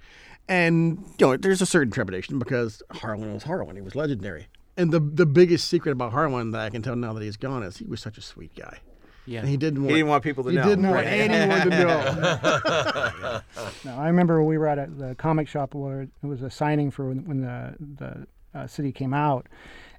[0.49, 3.77] And you know, there's a certain trepidation because Harlan was Harlan.
[3.77, 4.47] He was legendary.
[4.77, 7.63] And the the biggest secret about Harlan that I can tell now that he's gone
[7.63, 8.79] is he was such a sweet guy.
[9.27, 9.41] Yeah.
[9.41, 10.63] And he didn't want He didn't want people to he know.
[10.63, 13.41] He didn't want anyone to know.
[13.85, 16.91] No, I remember we were at a, the comic shop where it was a signing
[16.91, 18.27] for when, when the the
[18.59, 19.47] uh, city came out,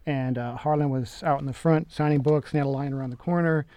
[0.08, 3.12] and uh, Harlan was out in the front signing books, and had a line around
[3.12, 3.68] the corner,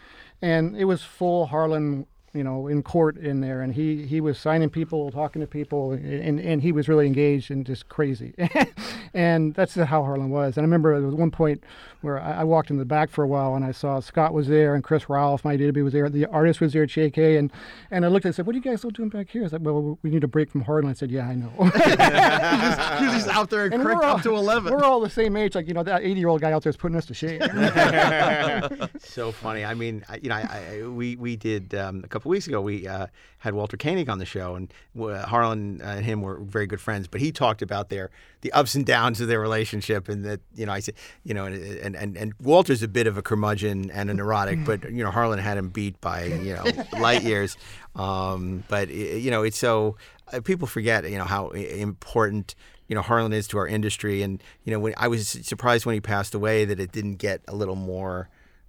[0.41, 4.39] and it was full Harlan, you know, in court in there, and he he was
[4.39, 8.33] signing people, talking to people, and and he was really engaged and just crazy,
[9.15, 10.57] and that's how Harlan was.
[10.57, 11.65] And I remember at one point
[12.03, 14.49] where I, I walked in the back for a while, and I saw Scott was
[14.49, 17.53] there, and Chris Ryall, my DW was there, the artist was there, J.K., and
[17.91, 19.65] and I looked and said, "What are you guys all doing back here?" I said,
[19.65, 23.51] "Well, we need a break from Harlan." I said, "Yeah, I know." Because he's out
[23.51, 24.73] there and And cranked we're all, up to eleven.
[24.73, 25.55] We're all the same age.
[25.55, 27.41] Like, you know, that 80 year old guy out there is putting us to shame.
[28.99, 29.65] so funny.
[29.65, 32.61] I mean, I, you know, I, I, we we did um, a couple weeks ago.
[32.61, 33.07] We uh,
[33.39, 37.09] had Walter Koenig on the show, and uh, Harlan and him were very good friends.
[37.09, 38.11] But he talked about their
[38.43, 41.47] the ups and downs of their relationship, and that you know, I said, you know,
[41.47, 45.11] and and and, Walter's a bit of a curmudgeon and a neurotic, but you know,
[45.11, 46.65] Harlan had him beat by you know
[47.01, 47.57] light years.
[47.95, 49.97] Um, but you know, it's so
[50.33, 52.55] uh, people forget you know how important
[52.89, 55.95] you know Harlan is to our industry, and you know, when I was surprised when
[55.95, 58.29] he passed away that it didn't get a little more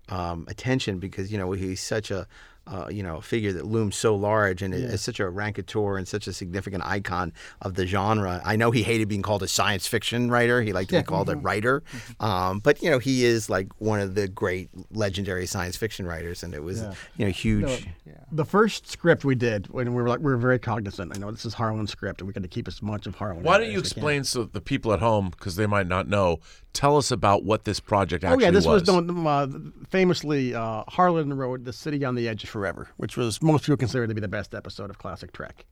[0.09, 2.27] um, attention because you know he's such a
[2.71, 6.07] uh, you know a figure that looms so large and is such a raconteur and
[6.07, 8.41] such a significant icon of the genre.
[8.45, 10.61] I know he hated being called a science fiction writer.
[10.61, 11.83] He liked to be called a writer,
[12.19, 16.43] um, but you know he is like one of the great legendary science fiction writers,
[16.43, 16.81] and it was
[17.17, 17.87] you know huge.
[18.31, 21.11] the first script we did when we were like we were very cognizant.
[21.15, 23.43] I know this is Harlan's script, and we got to keep as much of Harlan.
[23.43, 23.97] Why don't you as we can.
[23.97, 26.39] explain so the people at home, because they might not know,
[26.73, 29.27] tell us about what this project Oh actually yeah, this was, was.
[29.27, 29.47] uh,
[29.89, 30.53] famously.
[30.55, 34.07] Uh, Harlan wrote "The City on the Edge of Forever," which was most people consider
[34.07, 35.65] to be the best episode of classic Trek.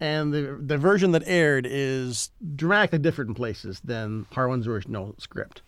[0.00, 5.62] And the the version that aired is dramatically different in places than Harlan's original script.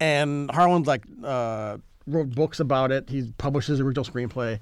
[0.00, 3.08] And Harlan's like uh, wrote books about it.
[3.08, 4.58] He published his original screenplay,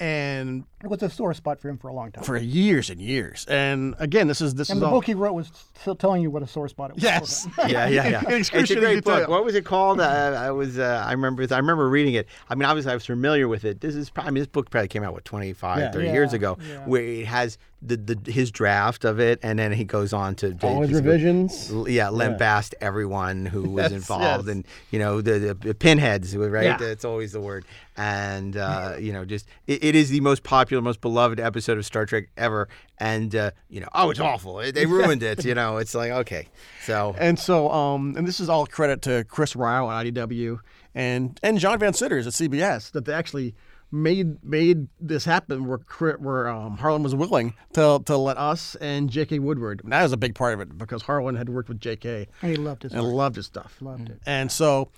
[0.00, 2.22] and it was a sore spot for him for a long time.
[2.22, 3.44] for years and years.
[3.48, 6.22] And again, this is this and is the all, book he wrote was still telling
[6.22, 7.02] you what a sore spot it was.
[7.02, 7.48] Yes.
[7.66, 8.20] yeah, yeah, yeah.
[8.28, 9.28] It's a excruciating great book.
[9.28, 10.00] What was it called?
[10.00, 10.04] Uh,
[10.38, 12.28] I was, uh, I remember, I remember reading it.
[12.48, 13.80] I mean, obviously, I was familiar with it.
[13.80, 15.90] This is, probably, I mean, this book probably came out what 25, Yeah.
[15.90, 16.86] 30 Yeah, years ago, yeah.
[16.86, 20.52] where it has the, the his draft of it, and then he goes on to,
[20.54, 21.70] to all his revisions.
[21.70, 24.54] l- Yeah, lambast everyone who was Yes, involved, yes.
[24.56, 26.64] and you know the, the pinheads, right?
[26.64, 26.76] Yeah.
[26.76, 27.64] That's always the word.
[27.96, 31.86] And uh, you know, just it, it is the most popular, most beloved episode of
[31.86, 32.68] Star Trek ever.
[32.98, 34.56] And uh, you know, oh, it's awful.
[34.56, 35.44] They ruined it.
[35.44, 36.48] You know, it's like okay,
[36.84, 40.58] so And so, um, and this is all credit to Chris Ryall at IDW
[40.94, 43.54] and and John Van Citters at CBS that they actually
[43.90, 45.78] made made this happen where
[46.18, 49.38] where um, Harlan was willing to to let us and J.K.
[49.38, 49.82] Woodward.
[49.82, 52.28] And that was a big part of it because Harlan had worked with J.K.
[52.42, 53.76] And he loved his and loved his stuff.
[53.80, 54.20] Loved it.
[54.26, 54.90] And so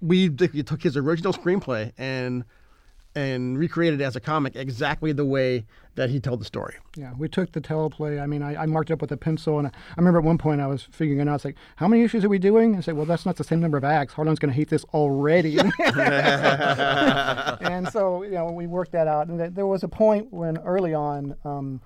[0.00, 2.44] we, we took his original screenplay and
[3.14, 5.66] and recreated it as a comic exactly the way
[5.98, 6.76] that he told the story.
[6.96, 8.22] Yeah, we took the teleplay.
[8.22, 10.24] I mean, I, I marked it up with a pencil, and I, I remember at
[10.24, 11.34] one point I was figuring it out.
[11.36, 12.76] It's like, how many issues are we doing?
[12.76, 14.14] I said, well, that's not the same number of acts.
[14.14, 15.58] Harlan's going to hate this already.
[15.90, 19.28] and so, you know, we worked that out.
[19.28, 21.80] And th- there was a point when early on, um,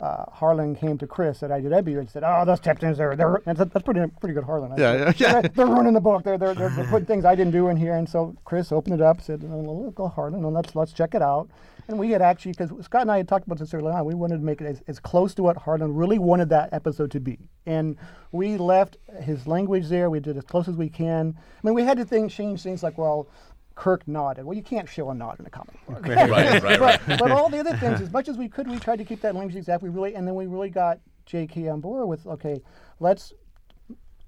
[0.00, 3.54] uh, Harlan came to Chris at IDW and said, "Oh, those chapters are they're and
[3.54, 5.40] that's that's pretty pretty good Harlan." I Yeah, said, yeah, yeah.
[5.42, 6.24] They're, they're ruining the book.
[6.24, 7.92] They're they're, they're, they're putting things I didn't do in here.
[7.96, 11.20] And so Chris opened it up, said, oh, "Look, Harlan, well, let's let's check it
[11.20, 11.50] out."
[11.90, 14.14] And we had actually, because Scott and I had talked about this earlier on, we
[14.14, 17.20] wanted to make it as, as close to what Harlan really wanted that episode to
[17.20, 17.50] be.
[17.66, 17.96] And
[18.30, 20.08] we left his language there.
[20.08, 21.36] We did as close as we can.
[21.36, 23.26] I mean, we had to think, change things like, well,
[23.74, 24.44] Kirk nodded.
[24.44, 26.06] Well, you can't show a nod in a comic book.
[26.06, 26.30] right,
[26.62, 27.00] right, right.
[27.08, 29.20] but, but all the other things, as much as we could, we tried to keep
[29.22, 29.82] that language exact.
[29.82, 31.66] We really, and then we really got J.K.
[31.66, 32.62] on board with, okay,
[33.00, 33.32] let's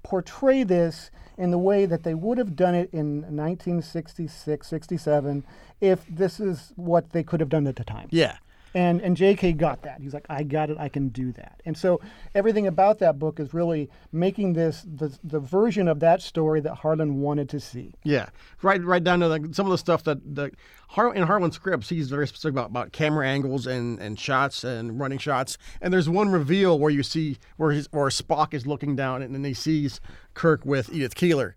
[0.03, 5.45] portray this in the way that they would have done it in 1966, 67,
[5.81, 8.07] if this is what they could have done at the time.
[8.11, 8.37] Yeah.
[8.73, 9.53] And and J.K.
[9.53, 10.01] got that.
[10.01, 10.77] He's like, I got it.
[10.79, 11.61] I can do that.
[11.65, 12.01] And so
[12.33, 16.75] everything about that book is really making this the, the version of that story that
[16.75, 17.93] Harlan wanted to see.
[18.03, 18.29] Yeah,
[18.61, 20.51] right, right down to like some of the stuff that the
[20.93, 24.99] Har- in Harlan's scripts, he's very specific about, about camera angles and, and shots and
[24.99, 25.57] running shots.
[25.81, 29.33] And there's one reveal where you see where his where Spock is looking down and
[29.33, 29.99] then he sees
[30.35, 31.55] Kirk with Edith Keeler,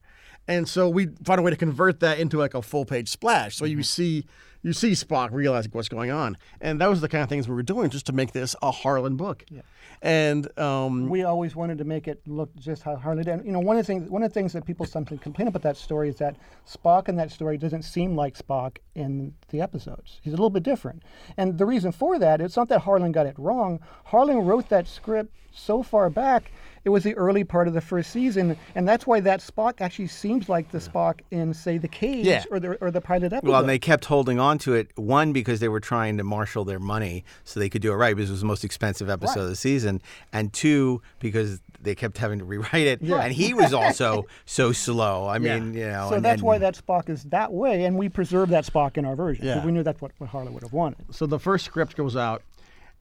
[0.49, 3.57] and so we found a way to convert that into like a full page splash.
[3.57, 4.27] So you see
[4.63, 7.55] you see Spock realizing what's going on, and that was the kind of things we
[7.55, 9.45] were doing just to make this a Harlan book.
[9.49, 9.63] Yeah.
[10.03, 13.33] And um, We always wanted to make it look just how Harlan did.
[13.33, 15.49] And, you know, one of the things one of the things that people sometimes complain
[15.49, 16.37] about that story is that
[16.69, 20.21] Spock in that story doesn't seem like Spock in the episodes.
[20.23, 21.03] He's a little bit different.
[21.37, 23.81] And the reason for that, it's not that Harlan got it wrong.
[24.07, 26.51] Harlan wrote that script so far back.
[26.87, 30.07] It was the early part of the first season, and that's why that Spock actually
[30.07, 32.45] seems like the Spock in, say, the Cage Yeah.
[32.49, 33.51] or the or the pilot episode.
[33.51, 34.93] Well, and they kept holding on to it.
[34.97, 38.15] One because they were trying to marshal their money so they could do it right
[38.15, 40.01] because it was the most expensive episode of the season,
[40.33, 43.03] and two because they kept having to rewrite it.
[43.03, 43.17] yeah.
[43.17, 45.27] And he was also so slow.
[45.27, 46.07] I mean, you know.
[46.11, 48.97] so and, that's and- why that Spock is that way, and we preserve that Spock
[48.97, 49.45] in our version.
[49.45, 49.67] 'cause Yeah.
[49.67, 51.05] we knew that's what, what Harlan would have wanted.
[51.13, 52.43] so the first script goes out,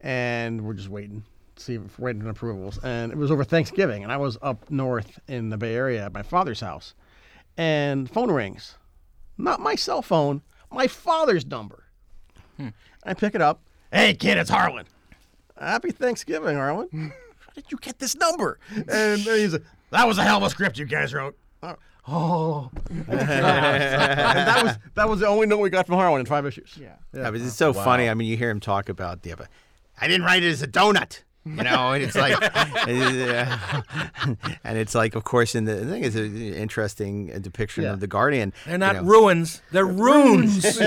[0.00, 1.22] and we're just waiting,
[1.56, 2.78] see, if waiting on approvals.
[2.82, 6.12] And it was over Thanksgiving, and I was up north in the Bay Area at
[6.12, 6.94] my father's house,
[7.56, 8.76] and phone rings,
[9.38, 11.84] not my cell phone, my father's number.
[13.04, 13.60] I pick it up.
[13.92, 14.86] Hey, kid, it's Harlan.
[15.58, 16.88] Happy Thanksgiving, Harlan.
[16.92, 18.58] How did you get this number?
[18.88, 21.36] And he's like, that was a hell of a script you guys wrote.
[21.62, 21.74] Uh,
[22.08, 22.70] Oh,
[23.08, 26.72] and that was that was the only note we got from Harlan in five issues.
[26.80, 26.94] Yeah.
[27.12, 28.08] Yeah, but it's so funny.
[28.08, 29.34] I mean, you hear him talk about the.
[29.34, 29.48] but
[30.00, 31.22] I didn't write it as a donut.
[31.46, 32.36] You know, and it's like,
[34.64, 37.92] and it's like, of course, in the, the thing is an interesting uh, depiction Yeah.
[37.92, 38.52] of the Guardian.
[38.64, 39.02] They're you not know.
[39.04, 39.62] ruins.
[39.70, 40.64] They're runes.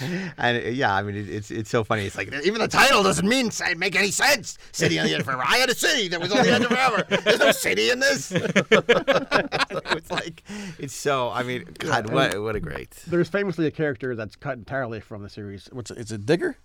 [0.38, 2.06] And uh, yeah, I mean, it, it's it's so funny.
[2.06, 4.58] It's like even the title doesn't mean make any sense.
[4.72, 5.42] City on the edge of forever.
[5.44, 7.06] I had a city that was on the edge of forever.
[7.24, 8.32] There's no city in this.
[8.32, 10.42] it's like
[10.78, 11.30] it's so.
[11.30, 12.90] I mean, God, what what a great.
[13.06, 15.68] There's famously a character that's cut entirely from the series.
[15.72, 15.90] What's?
[15.90, 16.56] It's a digger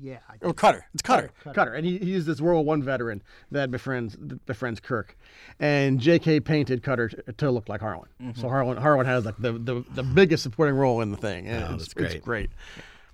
[0.00, 0.18] Yeah.
[0.42, 0.86] or cutter?
[0.94, 1.30] It's cutter.
[1.54, 1.74] Cutter.
[1.74, 5.16] And he, he's this World War One veteran that befriends befriends Kirk,
[5.60, 6.40] and J.K.
[6.40, 8.08] painted Cutter to, to look like Harlan.
[8.34, 11.46] So Harlan Harlan has like the, the, the biggest supporting role in the thing.
[11.46, 12.12] And Oh, it's, that's great.
[12.12, 12.50] It's great.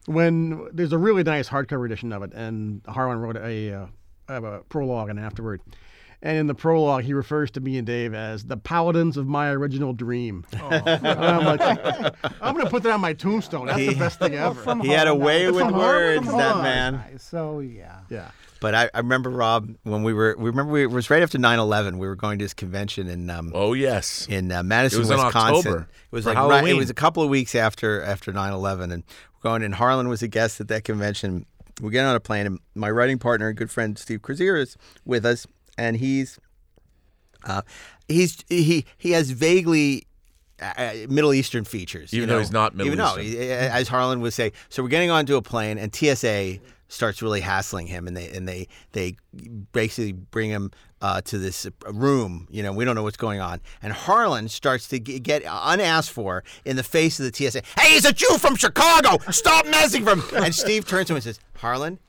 [0.07, 3.87] When there's a really nice hardcover edition of it, and Harlan wrote a, uh,
[4.29, 5.61] a prologue and afterward.
[6.23, 9.49] And in the prologue, he refers to me and Dave as the paladins of my
[9.51, 10.45] original dream.
[10.53, 11.61] And I'm like,
[12.43, 13.67] I'm going to put that on my tombstone.
[13.69, 14.61] That's the best thing ever.
[14.61, 16.63] From He had a way that- with words, that Harlan.
[16.63, 17.19] man.
[17.19, 18.01] So yeah.
[18.11, 18.31] yeah.
[18.61, 20.37] But I, I remember Rob when we were.
[20.39, 21.97] We remember we, it was right after 9-11.
[21.97, 24.27] We were going to this convention in um, Oh yes.
[24.29, 25.57] in uh, Madison, It was in Wisconsin.
[25.73, 28.93] October It was for like right, it was a couple of weeks after after 9/11,
[28.93, 29.03] and
[29.43, 29.63] we're going.
[29.63, 31.47] And Harlan was a guest at that convention.
[31.81, 35.25] We get on a plane, and my writing partner, good friend Steve Crozier, is with
[35.25, 35.47] us,
[35.81, 36.39] and he's
[37.45, 37.63] uh,
[38.09, 40.07] he's he he has vaguely.
[40.63, 43.41] Uh, Middle Eastern features, Even you though he's not Middle Even though, Eastern.
[43.43, 44.53] he- as Harlan would say.
[44.69, 48.47] So we're getting onto a plane, and TSA starts really hassling him, and they and
[48.47, 49.17] they they
[49.73, 52.47] basically bring him uh, to this room.
[52.51, 56.13] You know, we don't know what's going on, and Harlan starts to g- get unasked
[56.13, 57.63] for in the face of the TSA.
[57.79, 59.17] Hey, he's a Jew from Chicago.
[59.31, 60.21] Stop messing from.
[60.21, 62.01] Him and Steve turns to him and says, Harlan.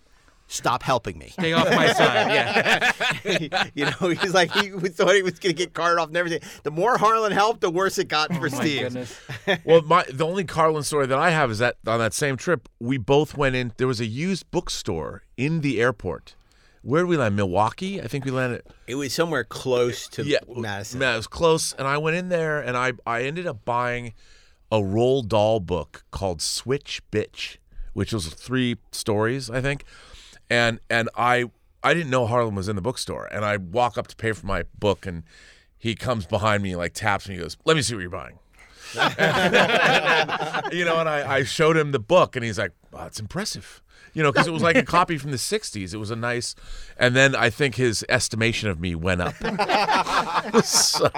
[0.52, 1.30] Stop helping me.
[1.30, 2.92] Stay off my side.
[3.26, 3.70] Yeah.
[3.74, 6.42] you know, he's like he thought he was going to get carted off and everything.
[6.64, 8.82] The more Harlan helped, the worse it got oh for Oh, My Steve.
[8.82, 9.20] goodness.
[9.64, 12.68] well, my the only Harlan story that I have is that on that same trip,
[12.82, 13.72] we both went in.
[13.78, 16.36] There was a used bookstore in the airport.
[16.82, 17.36] Where did we land?
[17.38, 18.64] Milwaukee, I think we landed.
[18.88, 21.00] It was somewhere close to Yeah, Madison.
[21.00, 24.14] Man, it was close, and I went in there, and I I ended up buying
[24.70, 27.58] a Roald Dahl book called Switch Bitch,
[27.94, 29.84] which was three stories, I think,
[30.52, 31.46] and and I
[31.82, 34.46] I didn't know Harlan was in the bookstore, and I walk up to pay for
[34.46, 35.24] my book, and
[35.78, 38.38] he comes behind me, like taps me, he goes, "Let me see what you're buying."
[38.94, 43.82] you know, and I, I showed him the book, and he's like, wow, "It's impressive."
[44.14, 45.94] You know, because it was like a copy from the '60s.
[45.94, 46.56] It was a nice,
[46.98, 49.36] and then I think his estimation of me went up.
[50.66, 51.10] so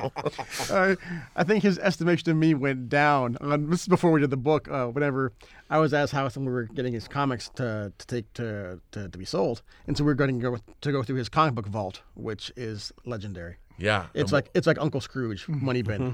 [0.70, 0.96] Uh,
[1.36, 3.38] I think his estimation of me went down.
[3.42, 4.70] Um, this is before we did the book.
[4.70, 5.34] Uh, whenever
[5.70, 9.18] I was house and we were getting his comics to, to take to, to, to
[9.18, 11.68] be sold, and so we are going to go to go through his comic book
[11.68, 13.58] vault, which is legendary.
[13.78, 16.14] Yeah, It's like it's like Uncle Scrooge money bin.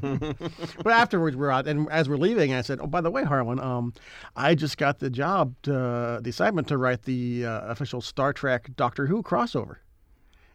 [0.83, 3.59] but afterwards we're out, and as we're leaving, I said, "Oh, by the way, Harlan,
[3.59, 3.93] um,
[4.35, 8.69] I just got the job, to, the assignment to write the uh, official Star Trek
[8.75, 9.77] Doctor Who crossover."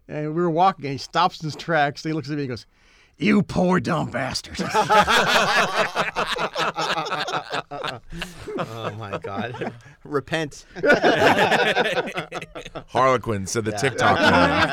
[0.08, 2.04] And we were walking, and he stops in his tracks.
[2.04, 2.66] And he looks at me and goes,
[3.18, 4.58] "You poor dumb bastard."
[8.56, 9.72] Oh my God.
[10.04, 10.64] Repent.
[12.88, 14.70] Harlequin said the Ticktockman.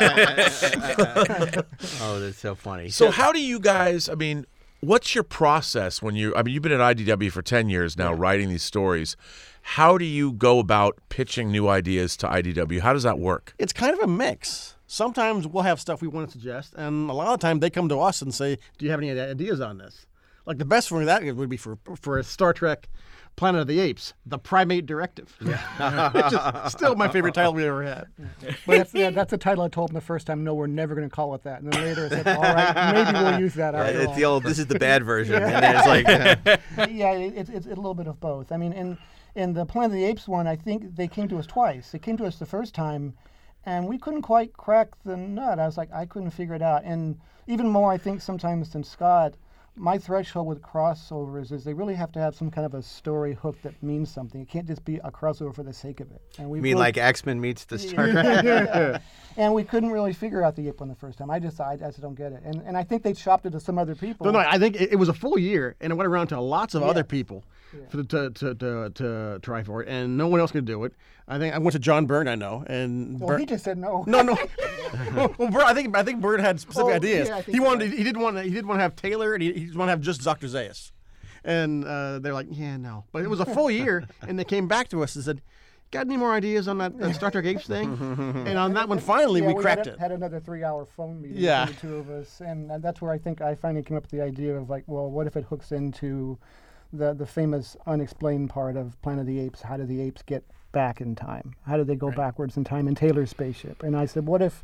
[2.02, 2.90] oh, that's so funny.
[2.90, 4.10] So how do you guys?
[4.10, 4.46] I mean,
[4.82, 6.36] what's your process when you?
[6.36, 9.16] I mean, you've been at IDW for ten years now, writing these stories.
[9.64, 12.82] How do you go about pitching new ideas to IDW?
[12.82, 13.54] How does that work?
[13.60, 14.76] It's kind of a mix.
[14.92, 17.70] Sometimes we'll have stuff we want to suggest, and a lot of the time they
[17.70, 20.06] come to us and say, "Do you have any ideas on this?"
[20.46, 22.90] Like the best one of that would be for for a Star Trek
[23.38, 25.34] Planet of the Apes, the Primate Directive.
[25.40, 26.12] Yeah.
[26.12, 26.34] Which
[26.66, 28.08] is still my favorite title we ever had.
[28.68, 30.44] But that's, yeah, that's the title I told them the first time.
[30.44, 31.62] No, we're never going to call it that.
[31.62, 33.74] And then later I said, all right, maybe we'll use that.
[33.74, 34.16] After it's all.
[34.16, 34.44] the old.
[34.44, 35.42] This is the bad version.
[35.42, 36.06] And it's like,
[36.92, 38.52] yeah, it, it's, it's a little bit of both.
[38.52, 38.98] I mean, in
[39.36, 41.92] in the Planet of the Apes one, I think they came to us twice.
[41.92, 43.14] They came to us the first time,
[43.66, 45.60] and we couldn't quite crack the nut.
[45.60, 46.84] I was like, I couldn't figure it out.
[46.84, 49.36] And even more, I think sometimes than Scott,
[49.78, 53.34] my threshold with crossovers is they really have to have some kind of a story
[53.34, 54.42] hook that means something.
[54.42, 56.22] It can't just be a crossover for the sake of it.
[56.38, 59.02] And we mean really- like X Men meets the Star Trek?
[59.38, 61.30] and we couldn't really figure out the Ape one the first time.
[61.32, 62.42] I just I, I just don't get it.
[62.44, 64.26] And and I think they shopped it to some other people.
[64.26, 66.42] No, no, I think it, it was a full year, and it went around to
[66.42, 67.44] lots of other people
[67.90, 70.84] for the, to, to, to, to try for it, and no one else could do
[70.84, 70.94] it.
[71.30, 73.78] I think I went to John Byrne, I know, and well, Byrne- he just said
[73.78, 74.04] no.
[74.06, 74.36] no, no.
[75.16, 77.30] well, Byrne, I think I think Byrne had specific Oh, ideas.
[77.30, 77.98] yeah, he wanted right.
[77.98, 79.92] he didn't want he didn't want to have Taylor, and he, he just want to
[79.92, 80.48] have just Dr.
[80.48, 80.92] Zaius.
[81.44, 83.06] And uh, they're like, yeah, no.
[83.12, 85.42] But it was a full year, and they came back to us and said,
[85.90, 87.88] "Got any more ideas on that, that Star Trek Apes thing?"
[88.48, 90.00] and on that one, finally, Yeah, we had cracked a- it.
[90.00, 91.66] Had another three-hour phone meeting Yeah.
[91.66, 94.04] between the two of us, and uh, that's where I think I finally came up
[94.04, 96.38] with the idea of like, well, what if it hooks into
[96.94, 99.62] the the famous unexplained part of Planet of the Apes?
[99.64, 100.44] How do the apes get
[100.74, 101.56] back in time?
[101.66, 103.82] How do they go backwards in time in Taylor's spaceship?
[103.84, 104.62] And I said, what if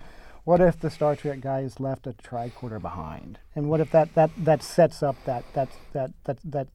[0.47, 3.37] what if the Star Trek guys left a tricorder behind?
[3.53, 6.67] And what if that that that sets up that that that that that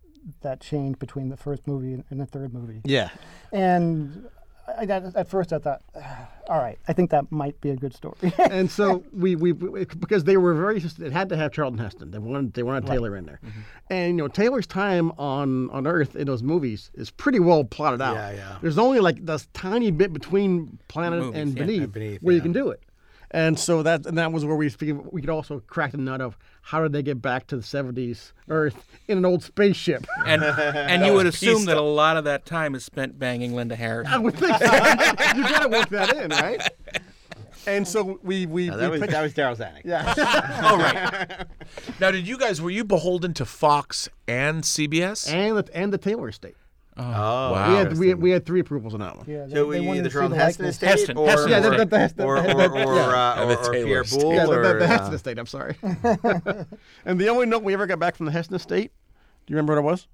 [0.43, 2.83] that change between the first movie and, and the third movie?
[2.85, 3.09] Yeah.
[3.51, 4.29] And
[4.69, 7.77] I, at, at first I thought, ah, all right, I think that might be a
[7.77, 8.35] good story.
[8.51, 12.11] and so we, we we- because they were very it had to have Charlton Heston.
[12.11, 13.61] They wanted they wanted Taylor in there, mm-hmm.
[13.89, 18.03] and you know Taylor's time on on Earth in those movies is pretty well plotted
[18.03, 18.17] out.
[18.17, 18.59] Yeah, yeah.
[18.61, 21.65] There's only like this tiny bit between Planet Movies, and yeah.
[21.65, 22.83] Beneath, And Beneath, where you can do it.
[23.35, 24.71] And so that and that was where we
[25.11, 28.33] we could also crack the nut of how did they get back to the 70s
[28.49, 30.07] Earth in an old spaceship.
[30.27, 33.75] And and you would assume that a lot of that time is spent banging Linda
[33.75, 34.07] Harris.
[34.11, 34.65] I would think so.
[34.65, 36.69] you gotta work that in, right?
[37.67, 39.83] And so we we, No, we that was picked- that was Darryl Zanuck.
[39.85, 40.63] yeah.
[40.65, 41.47] All right.
[42.01, 45.33] Now, did you guys were you beholden to Fox and CBS?
[45.33, 46.57] and the and the Taylor estate.
[46.97, 47.71] Oh, Wow.
[47.71, 49.25] We had we had, we had three approvals on that one.
[49.27, 50.75] yeah, they, So they we wanted either to see from the Heston likeness.
[50.77, 53.01] Estate Heston, or Heston Yeah, or, the- the- the Heston- or, or, or, yeah.
[53.03, 54.21] uh, And the or, or Taylor Pierre estate.
[54.21, 55.39] Boulle Yeah, the, the, or, the uh, Heston estate.
[55.39, 55.77] I'm sorry.
[57.07, 58.93] and the only note we ever got back from the Heston estate,
[59.47, 60.07] do you remember what it was?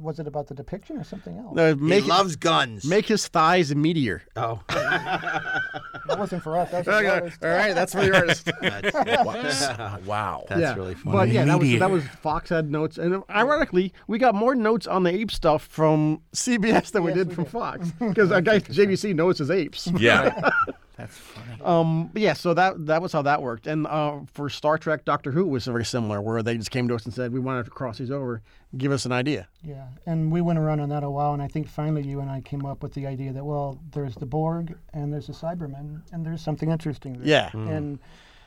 [0.00, 1.54] Was it about the depiction or something else?
[1.54, 2.84] No, he make loves guns.
[2.84, 4.22] make his thighs a meteor.
[4.36, 4.60] oh,
[6.08, 6.70] That wasn't for us.
[6.70, 7.48] That was for.
[7.48, 8.50] All right, that's for the artist.
[8.60, 10.44] that's, wow.
[10.48, 10.74] that's yeah.
[10.74, 11.16] really funny.
[11.16, 14.86] But yeah, that was that was Fox had notes, and ironically, we got more notes
[14.86, 17.50] on the ape stuff from CBS than we did we from did.
[17.52, 19.90] Fox because our guy JVC knows his apes.
[19.98, 20.50] Yeah.
[20.98, 21.62] That's funny.
[21.64, 23.68] Um, but yeah, so that that was how that worked.
[23.68, 26.94] And uh, for Star Trek, Doctor Who was very similar, where they just came to
[26.96, 28.42] us and said, "We wanted to cross these over.
[28.76, 31.46] Give us an idea." Yeah, and we went around on that a while, and I
[31.46, 34.76] think finally you and I came up with the idea that well, there's the Borg
[34.92, 37.28] and there's the Cybermen, and there's something interesting there.
[37.28, 37.50] Yeah.
[37.54, 38.00] and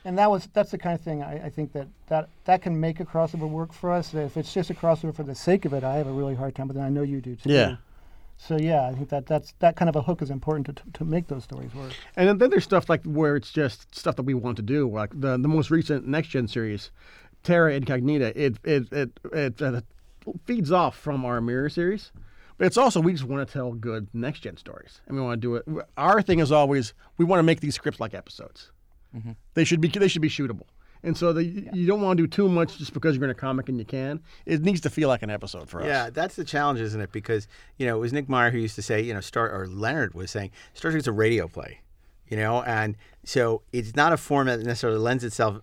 [0.03, 2.77] and that was that's the kind of thing I, I think that, that that can
[2.79, 4.13] make a crossover work for us.
[4.13, 6.55] If it's just a crossover for the sake of it, I have a really hard
[6.55, 6.67] time.
[6.67, 7.49] But then I know you do too.
[7.49, 7.77] Yeah.
[8.47, 11.05] So yeah, I think that that's that kind of a hook is important to, to
[11.05, 11.93] make those stories work.
[12.15, 14.89] And then, then there's stuff like where it's just stuff that we want to do,
[14.89, 16.89] like the the most recent next gen series,
[17.43, 18.33] Terra Incognita.
[18.35, 19.81] It it it it, uh,
[20.45, 22.11] feeds off from our Mirror series,
[22.57, 25.39] but it's also we just want to tell good next gen stories, and we want
[25.39, 25.85] to do it.
[25.95, 28.71] Our thing is always we want to make these scripts like episodes.
[29.53, 30.65] They should be they should be shootable.
[31.03, 33.35] And so the, you don't want to do too much just because you're in a
[33.35, 34.19] comic and you can.
[34.45, 35.87] It needs to feel like an episode for us.
[35.87, 37.11] Yeah, that's the challenge, isn't it?
[37.11, 37.47] Because
[37.77, 40.13] you know, it was Nick Meyer who used to say, you know, Star or Leonard
[40.13, 41.79] was saying, Star Trek's a radio play,
[42.27, 45.61] you know, and so it's not a format that necessarily lends itself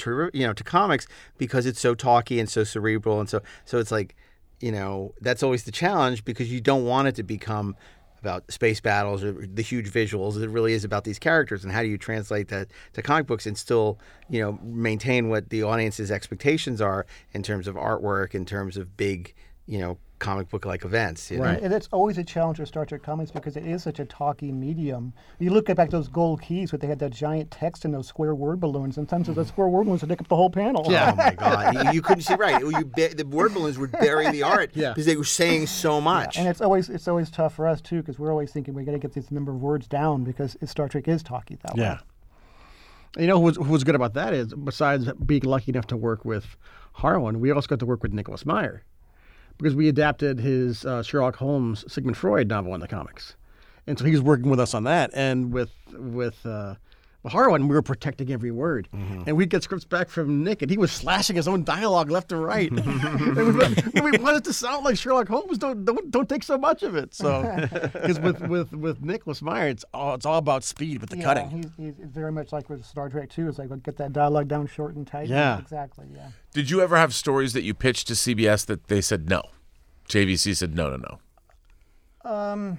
[0.00, 3.78] to you know to comics because it's so talky and so cerebral and so so
[3.78, 4.16] it's like
[4.58, 7.76] you know that's always the challenge because you don't want it to become
[8.20, 10.40] about space battles or the huge visuals.
[10.40, 13.46] It really is about these characters and how do you translate that to comic books
[13.46, 13.98] and still
[14.28, 18.96] you know maintain what the audience's expectations are in terms of artwork in terms of
[18.96, 19.34] big
[19.66, 21.30] you know comic book like events.
[21.30, 21.44] You know?
[21.44, 21.60] Right.
[21.60, 24.52] And it's always a challenge with Star Trek comics because it is such a talky
[24.52, 25.12] medium.
[25.40, 28.06] You look at back those gold keys, but they had that giant text and those
[28.06, 28.94] square word balloons.
[28.94, 30.86] Sometimes the square word balloons would take up the whole panel.
[30.88, 31.74] Yeah, Oh my God!
[31.86, 32.60] You, you couldn't see right.
[32.60, 34.90] You, ba- the word balloons would bury the art Yeah.
[34.90, 36.38] because they were saying so much.
[36.38, 38.92] And it's always it's always tough for us too because we're always thinking we got
[38.92, 41.82] to get this number of words down because Star Trek is talky that way.
[41.82, 41.98] Yeah.
[43.18, 45.96] You know who was, who was good about that is besides being lucky enough to
[45.96, 46.56] work with
[46.92, 48.84] Harlan, we also got to work with Nicholas Meyer
[49.60, 53.36] because we adapted his uh, Sherlock Holmes Sigmund Freud novel in the comics,
[53.86, 55.10] and so he was working with us on that.
[55.12, 56.76] And with with uh,
[57.26, 60.78] Harlan, we were protecting every word, and we'd get scripts back from Nick, and he
[60.78, 62.70] was slashing his own dialogue left and right.
[62.70, 62.84] and
[63.36, 63.64] we,
[63.94, 65.58] and we wanted to sound like Sherlock Holmes.
[65.58, 67.12] Don't don't don't take so much of it.
[67.14, 67.42] So
[67.92, 71.24] because with with with Nicholas Meyer, it's all it's all about speed with the Yeah,
[71.24, 71.50] cutting.
[71.76, 73.48] He's, he's very much like with Star Trek too.
[73.48, 75.28] It's like get that dialogue down short and tight.
[75.28, 75.58] Yeah.
[75.58, 76.06] exactly.
[76.14, 76.28] Yeah.
[76.54, 79.42] Did you ever have stories that you pitched to CBS that they said no?
[80.08, 80.96] JVC said no, no,
[82.24, 82.30] no.
[82.30, 82.78] Um,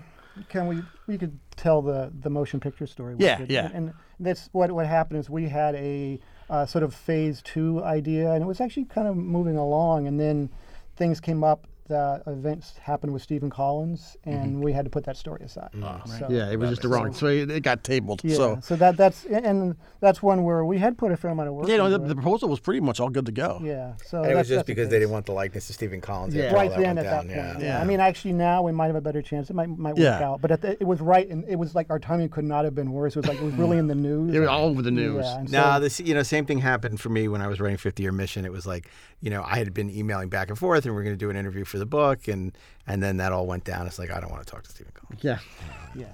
[0.50, 3.16] Can we we could tell the the motion picture story?
[3.16, 3.52] we Yeah, could.
[3.52, 3.70] yeah.
[3.74, 6.19] And that's what what happened is we had a
[6.49, 10.19] uh, sort of phase two idea, and it was actually kind of moving along, and
[10.19, 10.49] then
[10.95, 11.67] things came up.
[11.88, 14.61] The events happened with Stephen Collins, and mm-hmm.
[14.61, 15.69] we had to put that story aside.
[15.75, 16.19] Mm.
[16.19, 17.11] So- Yeah, it was just the wrong.
[17.13, 18.21] So it, it got tabled.
[18.23, 21.49] Yeah, So so, that that's and that's one where we had put a fair amount
[21.49, 21.67] of work.
[21.67, 23.59] you know, the, the proposal was pretty much all good to go.
[23.63, 23.93] yeah.
[24.05, 25.99] So and it was just that's the because they didn't want the likeness of Stephen
[25.99, 26.34] Collins.
[26.34, 26.43] Yeah.
[26.45, 27.59] after all right that then went at that down, point.
[27.63, 27.67] yeah.
[27.75, 27.82] Yeah.
[27.82, 29.49] I mean, actually, now we might have a better chance.
[29.49, 30.23] It might might work Yeah.
[30.25, 30.39] out.
[30.41, 32.75] But at the, it was right, and it was like our timing could not have
[32.75, 33.15] been worse.
[33.15, 34.34] It was like it was really in the news.
[34.34, 35.25] It was all over the news.
[35.25, 37.59] Yeah, and No, so- this you know same thing happened for me when I was
[37.59, 38.45] writing 50 Year Mission.
[38.45, 38.88] It was like
[39.19, 41.29] you know I had been emailing back and forth, and we are going to do
[41.29, 42.57] an interview for the book, and
[42.88, 43.88] and then that all went down.
[43.88, 45.23] It's like I don't want to talk to Stephen Collins.
[45.23, 45.39] Yeah.
[45.95, 46.05] yeah.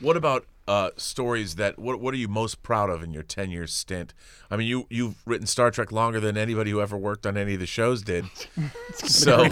[0.00, 3.50] What about uh, stories that what what are you most proud of in your ten
[3.50, 4.14] year stint?
[4.50, 7.54] I mean, you you've written Star Trek longer than anybody who ever worked on any
[7.54, 8.26] of the shows did.
[8.94, 9.46] so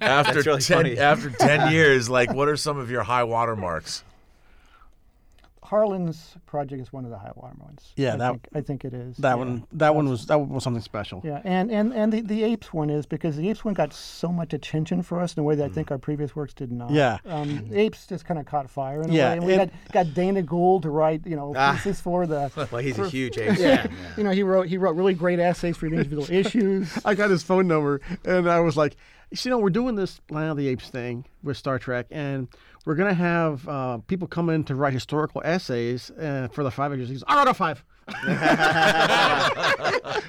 [0.00, 0.98] after really ten funny.
[0.98, 4.02] after ten years, like what are some of your high water marks?
[5.72, 7.92] Harlan's project is one of the high water ones.
[7.96, 9.16] Yeah, I that- think, I think it is.
[9.16, 9.34] That yeah.
[9.36, 9.66] one.
[9.72, 10.26] That one was.
[10.26, 11.22] That one was something special.
[11.24, 14.28] Yeah, and, and, and the, the apes one is because the apes one got so
[14.28, 16.90] much attention for us in a way that I think our previous works did not.
[16.90, 16.94] Mm.
[16.94, 17.18] Yeah.
[17.24, 20.14] um, apes just kind of caught fire in a way, and we and- got, got
[20.14, 21.72] Dana Gould to write you know Ah.
[21.72, 22.50] pieces for the.
[22.70, 23.86] Well, he's a for- huge ace yeah.
[24.18, 26.92] You know, he wrote he wrote really great essays for the individual issues.
[27.04, 28.96] I got his phone number, and I was like,
[29.44, 32.48] you know, we're doing this Planet of the Apes thing with Star Trek, and
[32.84, 36.92] we're gonna have uh, people come in to write historical essays uh, for the five
[36.92, 37.08] issues.
[37.08, 37.84] He goes, I wrote a five.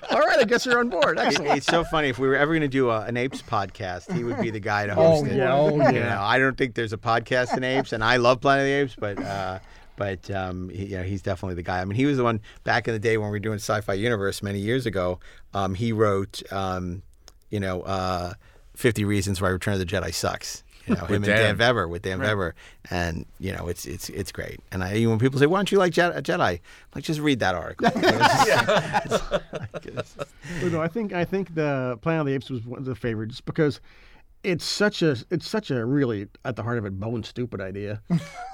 [0.09, 1.17] All right, I guess you're on board.
[1.19, 2.09] It- it's so funny.
[2.09, 4.59] If we were ever going to do a, an apes podcast, he would be the
[4.59, 5.35] guy to Oh host it.
[5.37, 6.15] yeah, oh You yeah.
[6.15, 8.73] know, I don't think there's a podcast in apes, and I love Planet of the
[8.73, 9.59] Apes, but uh,
[9.95, 11.81] but um, he, you know, he's definitely the guy.
[11.81, 13.93] I mean, he was the one back in the day when we were doing Sci-Fi
[13.93, 15.19] Universe many years ago.
[15.53, 17.01] Um, he wrote, um,
[17.49, 18.33] you know, uh,
[18.75, 20.63] Fifty Reasons Why Return of the Jedi sucks.
[20.87, 21.37] You know, him and Dan.
[21.37, 22.55] Dan Vebber with Dan Vebber,
[22.89, 24.59] and you know, it's it's it's great.
[24.71, 26.49] And I, when people say, "Why don't you like Jedi?" Jedi?
[26.49, 26.59] I'm
[26.95, 27.89] like, just read that article.
[30.61, 32.95] Well, no, I think I think the Planet of the Apes was one of the
[32.95, 33.79] favorite just because
[34.43, 38.01] it's such a it's such a really at the heart of it bone stupid idea,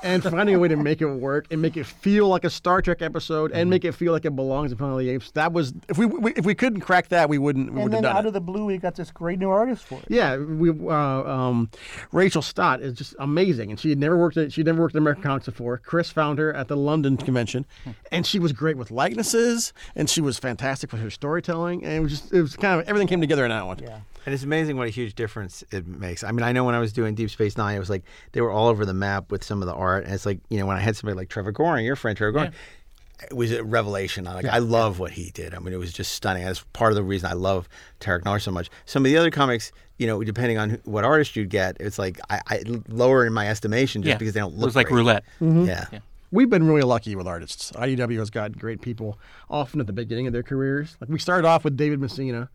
[0.03, 2.81] and finding a way to make it work and make it feel like a Star
[2.81, 5.31] Trek episode and make it feel like it belongs in Planet of the Apes.
[5.31, 8.03] That was if we, we if we couldn't crack that we wouldn't we and then
[8.03, 8.27] done out it.
[8.27, 10.05] of the blue, we got this great new artist for it.
[10.09, 11.69] Yeah, we uh, um,
[12.11, 14.99] Rachel Stott is just amazing, and she had never worked at she never worked at
[14.99, 15.79] American Comics before.
[15.79, 17.65] Chris found her at the London convention,
[18.11, 21.99] and she was great with likenesses, and she was fantastic with her storytelling, and it
[21.99, 23.79] was just it was kind of everything came together in that one.
[23.79, 23.99] Yeah.
[24.25, 26.23] And it's amazing what a huge difference it makes.
[26.23, 28.41] I mean, I know when I was doing Deep Space Nine, it was like they
[28.41, 30.05] were all over the map with some of the art.
[30.05, 32.31] And it's like, you know, when I had somebody like Trevor Goring, your friend Trevor
[32.33, 32.51] Goring,
[33.23, 34.27] it was a revelation.
[34.27, 35.53] I like, I love what he did.
[35.53, 36.45] I mean, it was just stunning.
[36.45, 37.67] That's part of the reason I love
[37.99, 38.69] Terok Nor so much.
[38.85, 41.99] Some of the other comics, you know, depending on who- what artist you'd get, it's
[41.99, 44.57] like I, I lower in my estimation just yeah, because they don't look.
[44.57, 44.97] it look was like great.
[44.97, 45.23] roulette.
[45.41, 45.65] Mm-hmm.
[45.65, 45.85] Yeah.
[46.31, 47.71] We've been really lucky with artists.
[47.71, 49.17] IDW has got great people
[49.49, 50.95] often at the beginning of their careers.
[51.01, 52.49] Like we started off with David Messina,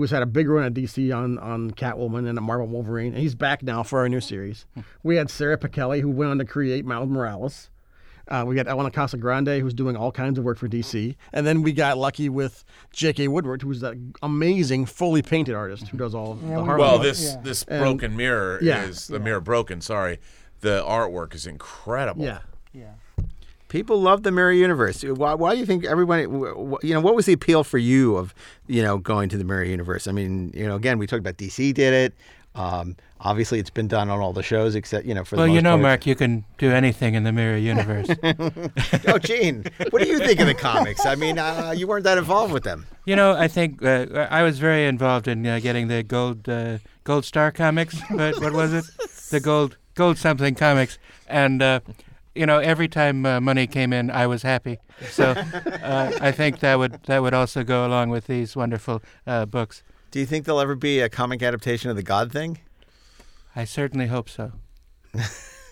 [0.00, 3.12] who has had a big run at DC on, on Catwoman and a Marvel Wolverine,
[3.12, 4.64] and he's back now for our new series.
[5.02, 7.68] we had Sara Pichelli, who went on to create Miles Morales.
[8.26, 11.16] Uh, we got Elena Casagrande, who's doing all kinds of work for DC.
[11.34, 13.28] And then we got lucky with J.K.
[13.28, 17.22] Woodward, who's that amazing, fully painted artist who does all the we- Harlan Well, this
[17.34, 17.40] Yeah.
[17.42, 18.84] this And- broken mirror yeah.
[18.84, 19.82] is the mirror broken.
[19.82, 20.18] Sorry,
[20.62, 22.24] the artwork is incredible.
[22.24, 22.38] Yeah.
[22.72, 22.92] Yeah.
[23.70, 25.02] People love the Mirror Universe.
[25.02, 28.34] Why, why do you think wh- you know, what was the appeal for you of,
[28.66, 30.06] you know, going to the Mirror Universe?
[30.06, 32.14] I mean, you know, again, we talked about DC did it.
[32.56, 35.52] Um, obviously, it's been done on all the shows except, you know, for Well, the
[35.52, 35.82] you know, part.
[35.82, 38.08] Mark, you can do anything in the mirror universe.
[39.06, 41.06] oh, Gene, what do you think of the comics?
[41.06, 42.86] I mean, uh, you weren't that involved with them.
[43.04, 46.78] you know, I think uh, I was very involved in uh, getting the gold uh,
[47.04, 48.84] Gold Star Comics, but what was it?
[49.30, 50.98] The Gold Gold something Comics,
[51.28, 51.80] and uh,
[52.34, 54.78] you know every time uh, money came in, I was happy.
[55.10, 59.46] So uh, I think that would that would also go along with these wonderful uh,
[59.46, 59.82] books.
[60.10, 62.58] Do you think there'll ever be a comic adaptation of the God Thing?
[63.54, 64.52] I certainly hope so.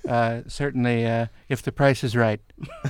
[0.08, 2.40] Uh, certainly, uh, if the price is right.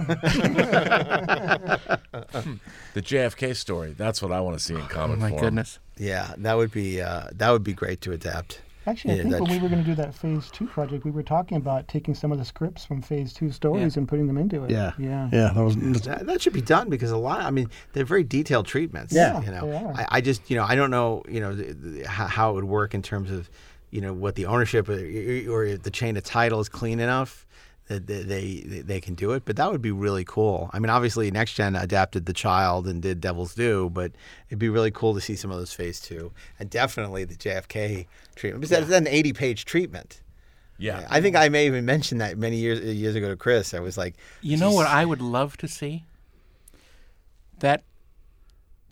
[2.95, 3.93] The JFK story.
[3.97, 5.41] That's what I want to see in comic Oh my form.
[5.43, 5.79] goodness.
[5.97, 8.61] Yeah, that would be uh, that would be great to adapt.
[8.89, 11.23] Actually, I think when we were going to do that Phase Two project, we were
[11.23, 14.65] talking about taking some of the scripts from Phase Two stories and putting them into
[14.65, 14.71] it.
[14.71, 14.93] Yeah.
[14.99, 15.77] yeah, Yeah, that was.
[16.03, 17.43] That, that should be done because a lot.
[17.43, 19.15] I mean, they're very detailed treatments.
[19.15, 19.67] Yeah, you know.
[19.67, 19.93] they are.
[19.93, 22.55] I, I just, you know, I don't know, you know, the, the, how, how it
[22.55, 23.51] would work in terms of,
[23.91, 27.47] you know, what the ownership uh, or, or the chain of title is clean enough
[27.89, 29.45] that they, they they can do it.
[29.45, 30.71] But that would be really cool.
[30.73, 34.13] I mean, obviously, Next Gen adapted The Child and did Devil's Due, but
[34.49, 38.07] it'd be really cool to see some of those Phase Two and definitely the JFK
[38.37, 40.23] treatment because that's an eighty-page treatment.
[40.79, 41.07] Yeah.
[41.11, 43.75] I think I may even mention that many years years ago to Chris.
[43.75, 46.05] I was like, You know what I would love to see?
[47.59, 47.83] That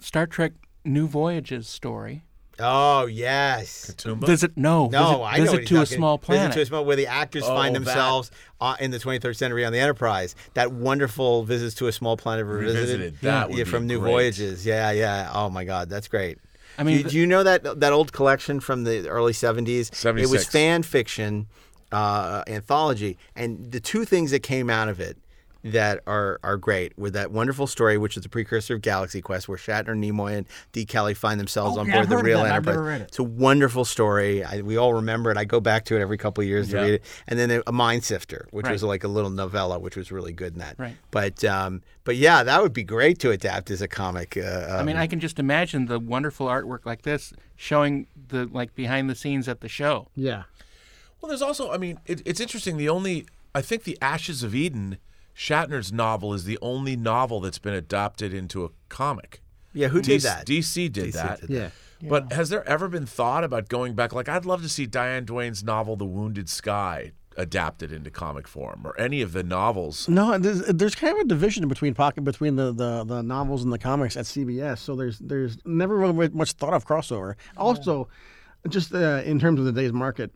[0.01, 0.53] Star Trek
[0.85, 2.25] New Voyages story.
[2.59, 3.93] Oh yes.
[3.97, 4.27] Tumba?
[4.27, 6.47] Visit no, No, visit, I know visit what to a talking- small planet.
[6.49, 8.31] Visit to a small where the actors Oh, find themselves
[8.61, 10.35] uh, in the 23rd century on the Enterprise.
[10.55, 12.81] That wonderful visits to a small planet revisited.
[13.01, 13.21] Revisited.
[13.21, 14.11] That would yeah, be from New great.
[14.11, 14.65] Voyages.
[14.65, 15.31] Yeah, yeah.
[15.35, 16.39] Oh my God, that's great.
[16.79, 20.05] I mean, do, you- do you know that that old collection from the early 70s?
[20.19, 21.47] It was fan fiction
[21.93, 25.17] uh, anthology, and the two things that came out of it
[25.65, 29.49] that are are great with that wonderful story, which is the precursor of Galaxy Quest,
[29.49, 32.21] where Shatner, Nimoy, and De Kelley find themselves Oh, on yeah, board I've the heard
[32.21, 32.75] of real that, but I've Enterprise.
[32.77, 33.05] never read it.
[33.09, 34.45] It's a wonderful story.
[34.45, 35.37] I, we all remember it.
[35.37, 37.03] I go back to it every couple of years to read it.
[37.27, 38.73] And then a Mind Sifter, which Right.
[38.73, 40.77] was like a little novella, which was really good in that.
[40.79, 40.97] Right.
[41.11, 44.37] But um, but yeah, that would be great to adapt as a comic.
[44.37, 48.47] Uh, I mean, um, I can just imagine the wonderful artwork like this showing the
[48.47, 50.09] like behind the scenes at the show.
[50.15, 50.45] Yeah.
[51.21, 52.77] Well, there's also, I mean, it, it's interesting.
[52.77, 54.99] The only, I think, the Ashes of Eden,
[55.37, 59.43] Shatner's novel, is the only novel that's been adopted into a comic.
[59.75, 60.47] yeah, who did DC that?
[60.47, 61.41] DC did DC that.
[61.43, 61.71] did Yeah.
[62.03, 64.13] But has there ever been thought about going back?
[64.13, 68.83] Like, I'd love to see Diane Duane's novel, The Wounded Sky, adapted into comic form,
[68.85, 70.09] or any of the novels.
[70.09, 73.73] No, there's, there's kind of a division between pocket between the, the, the novels and
[73.73, 74.79] the comics at CBS.
[74.79, 77.35] So there's there's never really much thought of crossover.
[77.57, 78.09] Also,
[78.69, 80.33] just uh, in terms of the day's market,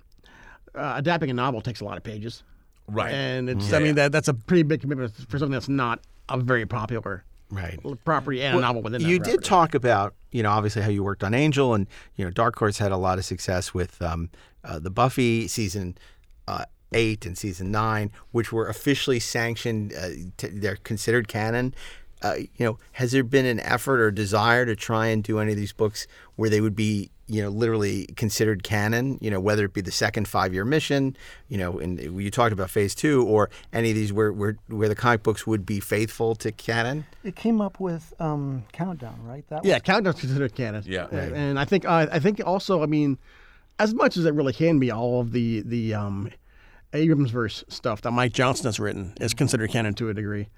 [0.75, 2.43] uh, adapting a novel takes a lot of pages,
[2.87, 3.13] Right.
[3.13, 6.01] and it's Yeah, I mean, that that's a pretty big commitment for something that's not
[6.29, 7.79] a very popular right.
[8.05, 9.03] property and a novel within.
[9.03, 12.25] that you did talk about you know obviously how you worked on Angel and you
[12.25, 14.31] know Dark Horse had a lot of success with um,
[14.65, 15.97] uh, the Buffy season
[16.49, 19.93] uh, eight and season nine, which were officially sanctioned.
[19.93, 21.75] Uh, t- they're considered canon.
[22.23, 25.53] Uh, you know, has there been an effort or desire to try and do any
[25.53, 26.07] of these books
[26.37, 29.19] where they would be, you know, literally considered canon?
[29.21, 31.17] You know, whether it be the second five-year mission,
[31.49, 34.89] you know, and you talked about Phase Two, or any of these where where where
[34.89, 37.05] the comic books would be faithful to canon.
[37.25, 39.47] It came up with um, Countdown, right?
[39.49, 40.83] That Yeah, was, Countdown's considered canon.
[40.87, 41.05] Yeah.
[41.05, 43.19] Uh, and I think uh, I think also I mean,
[43.79, 46.31] as much as it really can be, all of the the um,
[46.93, 50.49] Abrams verse stuff that Mike Johnson has written is considered canon to a degree.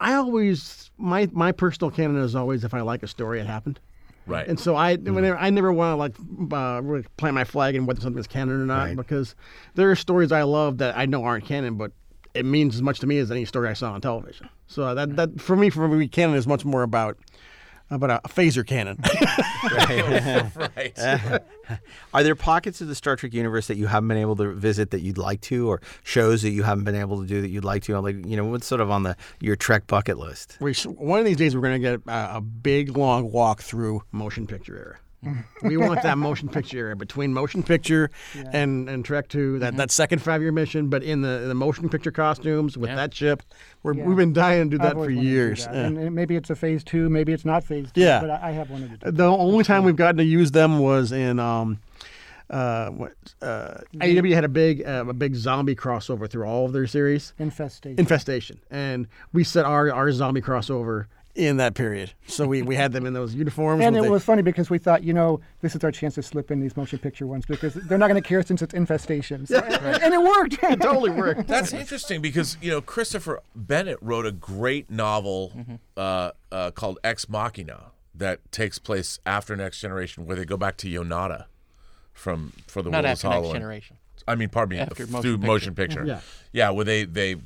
[0.00, 3.80] I always my my personal canon is always if I like a story, it happened.
[4.28, 4.46] Right.
[4.46, 6.14] And so I whenever I never want to like
[6.52, 8.96] uh, really plant my flag in whether something is canon or not Right.
[8.96, 9.34] because
[9.74, 11.92] there are stories I love that I know aren't canon, but
[12.34, 14.48] it means as much to me as any story I saw on television.
[14.66, 17.16] So that that for me, for me, canon is much more about
[17.90, 18.98] about a phaser cannon.
[20.76, 21.42] right.
[22.14, 24.90] Are there pockets of the Star Trek universe that you haven't been able to visit
[24.90, 27.64] that you'd like to, or shows that you haven't been able to do that you'd
[27.64, 27.98] like to?
[28.00, 30.56] Like, you know, what's sort of on the your Trek bucket list?
[30.60, 34.02] we one of these days we're going to get a, a big long walk through
[34.12, 34.98] motion picture era.
[35.62, 38.10] We want that motion picture between motion picture
[38.52, 41.88] and, and Trek Two, that, that second five year mission, but in the the motion
[41.88, 42.96] picture costumes with Yeah.
[42.96, 43.42] that ship.
[43.82, 44.04] We're, Yeah.
[44.04, 45.64] We've been dying to do that for always wanted to do years.
[45.64, 45.74] that.
[45.74, 45.80] Yeah.
[45.86, 48.00] And, and maybe it's a phase two, maybe it's not phase two.
[48.00, 48.20] Yeah.
[48.20, 49.16] But I, I have wanted to do.
[49.16, 51.80] The only time we've gotten to use them was in um,
[52.50, 53.12] uh, what
[53.42, 57.34] uh, IDW had a big uh, a big zombie crossover through all of their series,
[57.38, 57.98] Infestation.
[57.98, 62.12] Infestation, and we set our our zombie crossover in that period.
[62.26, 63.84] So we, we had them in those uniforms.
[63.84, 66.22] And it the- was funny because we thought, you know, this is our chance to
[66.22, 69.46] slip in these motion picture ones because they're not going to care since it's infestation.
[69.46, 70.58] So- and, and it worked.
[70.62, 71.46] it totally worked.
[71.46, 75.52] That's interesting because you know Christopher Bennett wrote a great novel
[75.96, 80.76] uh, uh, called Ex Machina that takes place after Next Generation, where they go back
[80.78, 81.44] to Yonada
[82.12, 83.96] from for the Not World is after Next Generation.
[84.26, 85.46] I mean, pardon me, After f- motion through picture.
[85.46, 86.04] motion picture.
[86.04, 86.20] Yeah.
[86.52, 87.36] yeah, where they they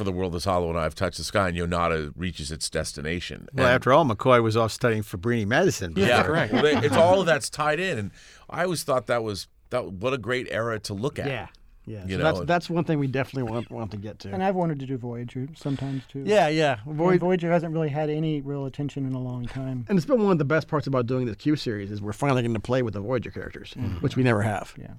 [0.00, 3.46] for the world is hollow and I've touched the sky, and Yonada reaches its destination.
[3.52, 5.92] Well, And- after all, McCoy was off studying Fabrini medicine.
[5.94, 6.54] yeah, correct.
[6.54, 8.10] Well, they- it's all of that's tied in, and
[8.48, 9.92] I always thought that was that.
[9.92, 11.26] What a great era to look at.
[11.26, 11.48] Yeah,
[11.84, 12.04] yeah.
[12.06, 14.32] You so know, that's that's one thing we definitely want want to get to.
[14.32, 16.22] And I've wanted to do Voyager sometimes too.
[16.26, 16.78] yeah, yeah.
[16.86, 19.84] And Void, Voyager hasn't really had any real attention in a long time.
[19.88, 22.12] and it's been one of the best parts about doing the Q series is we're
[22.14, 23.96] finally getting to play with the Voyager characters, mm-hmm.
[23.98, 24.72] which we never have.
[24.78, 24.94] Yeah.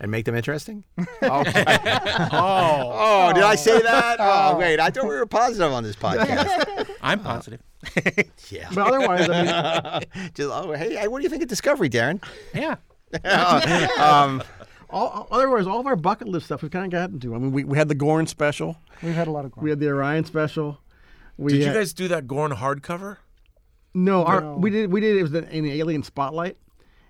[0.00, 0.84] And make them interesting?
[1.22, 1.64] Okay.
[2.32, 2.90] oh.
[2.92, 4.16] oh, did I say that?
[4.20, 4.78] Oh, wait.
[4.78, 6.86] I thought we were positive on this podcast.
[7.00, 7.60] I'm positive.
[8.50, 8.68] yeah.
[8.74, 12.22] But otherwise, I mean, Just, oh, hey, hey, what do you think of Discovery, Daren?
[12.52, 12.76] Yeah.
[13.98, 14.42] um,
[14.90, 17.34] all, otherwise, all of our bucket list stuff we've kind of gotten to.
[17.34, 19.52] I mean, we, we had the Gorn special, We've had a lot of.
[19.52, 19.64] Gorn.
[19.64, 20.78] We had the Orion special.
[21.36, 23.16] We Did you guys do that Gorn hardcover?
[23.94, 24.56] No, our, No.
[24.56, 24.92] we did.
[24.92, 25.16] We did.
[25.16, 26.56] It was an, an alien spotlight,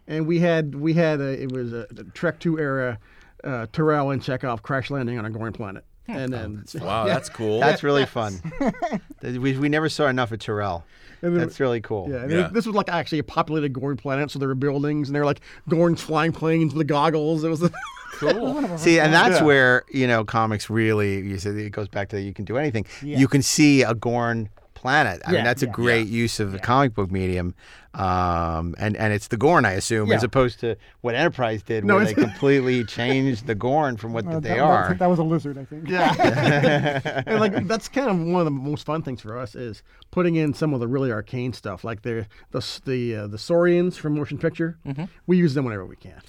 [0.07, 2.99] and we had we had a, it was a, Trek Two era
[3.43, 7.61] uh, Terrell and Chekov crash landing on a Gorn planet, and then Wow, that's cool.
[7.61, 8.41] that's really fun.
[9.23, 10.85] we, we never saw enough of Terrell.
[11.21, 12.11] Then- That's really cool.
[12.11, 12.49] yeah, and Yeah.
[12.53, 15.25] this was like actually a populated Gorn planet, so there were buildings, and they were
[15.25, 15.41] like
[15.71, 17.45] Gorns flying planes with the goggles.
[17.45, 17.61] It was
[18.19, 18.79] Cool.
[18.79, 19.45] See, and that's Yeah.
[19.45, 21.21] where you know comics really.
[21.27, 22.85] You said it goes back to you can do anything.
[23.03, 25.23] You can see a Gorn planet.
[25.25, 25.73] I mean, Yeah, that's a yeah.
[25.73, 27.55] great use of the comic book medium,
[27.95, 31.97] um, and and it's the Gorn, I assume, as opposed to what Enterprise did, No,
[31.97, 34.89] where they completely changed the Gorn from what Uh, they that, are.
[34.89, 35.89] That, that was a lizard, I think.
[35.89, 39.83] yeah, and like that's kind of one of the most fun things for us is
[40.11, 43.97] putting in some of the really arcane stuff, like the the the uh, the Saurians
[43.97, 44.79] from motion picture.
[45.27, 46.21] We use them whenever we can.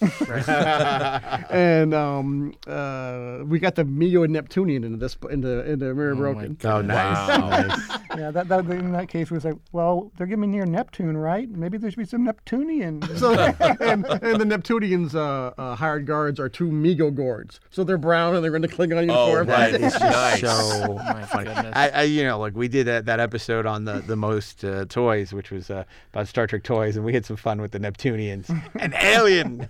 [1.49, 6.57] and um, uh, we got the Mio and Neptunian into this into into Mirror Broken.
[6.63, 7.27] oh, nice.
[7.39, 7.99] nice.
[8.17, 11.49] Yeah, that, that in that case was like, well, they're giving me near Neptune, right?
[11.55, 13.01] Maybe there should be some Neptunian.
[13.15, 17.59] So, and, and the Neptunians' uh, uh, hired guards are two Mego guards.
[17.69, 19.47] So they're brown and they're in the Klingon oh, uniform.
[19.47, 19.73] right.
[19.85, 20.41] It's just nice.
[20.41, 21.45] so My funny.
[21.45, 21.73] goodness.
[21.75, 24.85] I, I, you know, like we did that, that episode on the the most uh,
[24.85, 27.79] toys, which was uh, about Star Trek toys, and we had some fun with the
[27.79, 28.49] Neptunians.
[28.79, 29.69] An alien,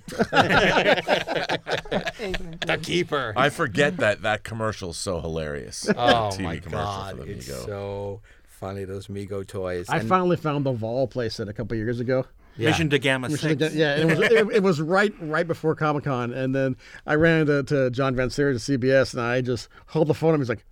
[2.65, 3.33] the keeper.
[3.35, 5.87] I forget that that commercial is so hilarious.
[5.89, 7.65] Oh TV my god, for the it's Mego.
[7.65, 8.21] so
[8.55, 9.85] funny those Mego toys.
[9.89, 12.25] I And- finally found the Vol playset a couple years ago.
[12.57, 12.69] yeah.
[12.69, 13.53] Mission to Gamma Which Six.
[13.53, 16.75] again- yeah, it was it, it was right right before Comic Con, and then
[17.05, 20.33] I ran into to John Van Citters at CBS, and I just hold the phone.
[20.33, 20.65] and He's like,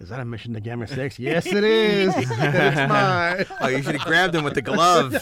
[0.00, 1.18] "Is that a mission to Gamma Six?
[1.18, 2.14] yes, it is.
[2.18, 2.28] it's
[2.88, 5.12] mine." Oh, you should have grabbed him with the glove.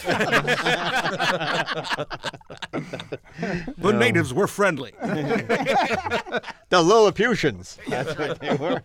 [3.77, 4.93] The natives were friendly.
[5.01, 7.77] the Lilliputians.
[7.87, 8.81] That's what they were.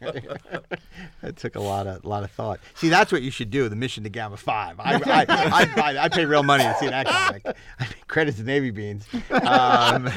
[1.23, 2.61] that took a lot of lot of thought.
[2.75, 3.69] See, that's what you should do.
[3.69, 4.79] The mission to Gamma Five.
[4.81, 7.43] I I I, I, I pay real money to see that comic.
[7.47, 9.07] I mean, credits to Navy Beans.
[9.31, 10.11] Um,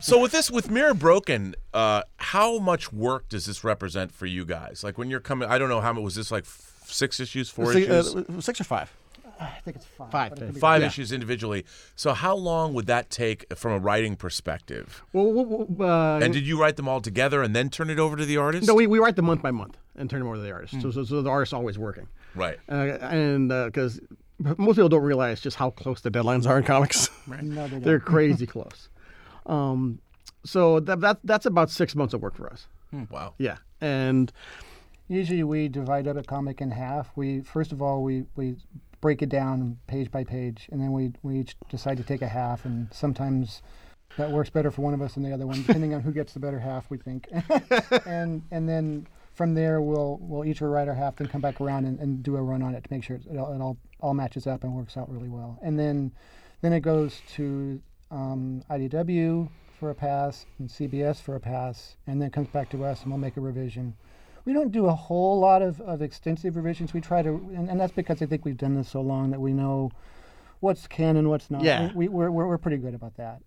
[0.00, 4.44] So with this, with Mirror Broken, uh, how much work does this represent for you
[4.44, 4.82] guys?
[4.82, 7.50] Like when you're coming, I don't know how much was this like f- six issues,
[7.50, 8.92] four Six, issues, uh, six or five?
[9.40, 10.10] I think it's five.
[10.12, 10.86] Five, but it five yeah.
[10.86, 11.64] issues individually.
[11.96, 15.02] So how long would that take from a writing perspective?
[15.12, 17.98] Well, well, well, uh, And did you write them all together and then turn it
[17.98, 18.68] over to the artist?
[18.68, 20.80] no, we, we write them month by month and turn them over to the artist.
[20.80, 22.06] So, so, so the artist's always working.
[22.36, 22.58] right.
[22.70, 24.00] Uh, and because
[24.38, 27.08] most people don't realize just how close the deadlines are in comics.
[27.26, 28.88] No, they They're crazy close.
[29.46, 29.98] Um,
[30.44, 32.66] so that, that that's about six months of work for us.
[33.10, 33.34] Wow.
[33.38, 34.30] Yeah, and
[35.08, 37.10] Usually we divide up a comic in half.
[37.16, 38.56] We first of all we, we
[39.00, 42.28] break it down page by page, and then we we each decide to take a
[42.28, 43.60] half, and sometimes
[44.16, 46.32] that works better for one of us than the other one, depending on who gets
[46.32, 46.88] the better half.
[46.88, 47.28] We think,
[48.06, 51.84] and and then from there we'll we'll each write our half, then come back around
[51.84, 54.14] and, and do a run on it to make sure it all, it all all
[54.14, 55.58] matches up and works out really well.
[55.62, 56.12] And then
[56.62, 57.80] then it goes to
[58.10, 62.84] um, IDW for a pass and CBS for a pass, and then comes back to
[62.84, 63.94] us, and we'll make a revision.
[64.44, 66.92] We don't do a whole lot of, of extensive revisions.
[66.92, 69.40] We try to, and, and that's because I think we've done this so long that
[69.40, 69.90] we know
[70.60, 71.62] what's canon, and what's not.
[71.62, 71.90] Yeah.
[71.94, 73.40] We, we're, we're, we're pretty good about that.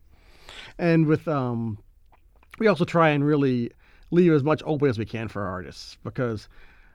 [0.79, 1.77] and with um,
[2.59, 3.71] we also try and really
[4.11, 6.47] leave as much open as we can for our artists because.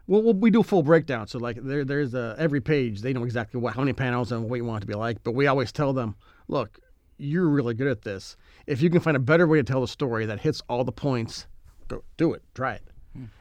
[0.09, 1.29] Well, we'll- we do a full breakdown.
[1.29, 4.51] So like there, there's a, every page they know exactly what how many panels and
[4.51, 5.23] what you want it to be like.
[5.23, 6.17] But we always tell them,
[6.49, 6.81] look,
[7.19, 8.37] you're really good at this.
[8.67, 10.91] If you can find a better way to tell the story that hits all the
[10.91, 11.47] points,
[11.87, 12.43] go do it.
[12.53, 12.83] Try it.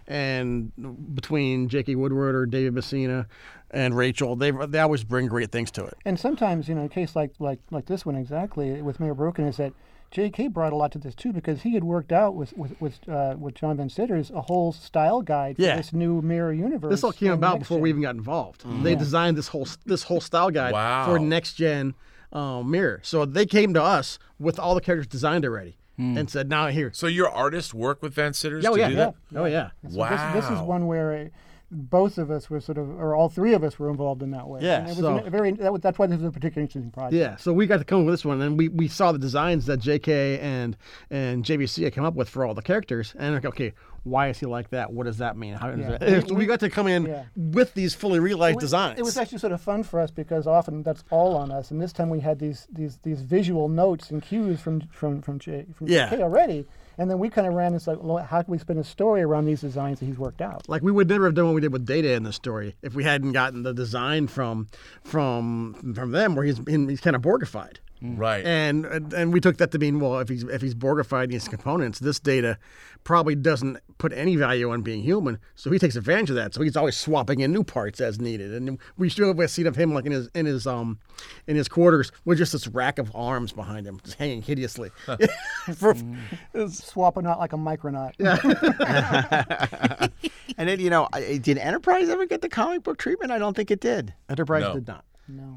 [0.07, 0.71] And
[1.15, 1.95] between J.K.
[1.95, 3.27] Woodward or David Messina
[3.69, 5.97] and Rachel, they they always bring great things to it.
[6.05, 9.45] And sometimes, you know, a case like like like this one exactly with Mirror Broken
[9.45, 9.73] is that
[10.11, 10.49] J.K.
[10.49, 13.35] brought a lot to this too because he had worked out with with with, uh,
[13.39, 15.77] with John Van Citters a whole style guide for Yeah.
[15.77, 16.89] this new mirror universe.
[16.91, 18.63] This all came about next before we even got involved.
[18.83, 21.05] They designed this whole this whole style guide Wow.
[21.05, 21.93] for next gen
[22.33, 22.99] um, mirror.
[23.03, 26.91] So they came to us with all the characters designed already, and said, "Now here."
[26.93, 29.11] So your artists work with Van Citters Oh to yeah, do yeah.
[29.31, 29.39] that?
[29.39, 29.69] Oh yeah.
[29.89, 30.33] So Wow.
[30.33, 31.25] This, this is one where uh,
[31.71, 34.47] both of us were sort of, or all three of us were involved in that
[34.47, 34.59] way.
[34.61, 35.51] Yeah, And it was so- a very.
[35.53, 37.13] That was, that's why this is a particularly interesting project.
[37.13, 39.19] Yeah, so we got to come up with this one, and we, we saw the
[39.19, 40.39] designs that J.K.
[40.39, 40.75] and
[41.09, 44.39] and JVC had come up with for all the characters, and like, okay, why is
[44.39, 44.91] he like that?
[44.91, 45.53] What does that mean?
[45.53, 45.97] How does Yeah.
[45.97, 46.27] that?
[46.27, 47.23] So we got to come in Yeah.
[47.35, 48.99] with these fully realized was- designs.
[48.99, 51.81] It was actually sort of fun for us because often that's all on us, and
[51.81, 55.65] this time we had these these these visual notes and cues from from from J
[55.75, 56.09] from Yeah.
[56.09, 56.65] JK already,
[56.97, 59.21] and then we kind of ran this like, well, how can we spin a story
[59.21, 60.67] around these designs that he's worked out?
[60.67, 62.93] like we would never have done what we did with Data in the story if
[62.93, 64.67] we hadn't gotten the design from
[65.03, 67.77] from from them, where he's he's kind of Borgified.
[68.01, 68.43] Right.
[68.45, 71.31] And and- and we took that to mean well, if he's if he's Borgified in
[71.31, 72.57] his components, this data
[73.03, 75.37] probably doesn't put any value on being human.
[75.55, 76.53] So he takes advantage of that.
[76.53, 78.53] So he's always swapping in new parts as needed.
[78.53, 80.99] And we still have a scene of him like in his in his um
[81.47, 84.89] in his quarters with just this rack of arms behind him, just hanging hideously.
[85.75, 85.91] For-
[86.53, 88.13] it's- Swapping out like a micronaut.
[90.57, 91.07] And then, you know,
[91.41, 93.31] did Enterprise ever get the comic book treatment?
[93.31, 94.13] I don't think it did.
[94.29, 94.73] Enterprise No.
[94.73, 95.05] did not.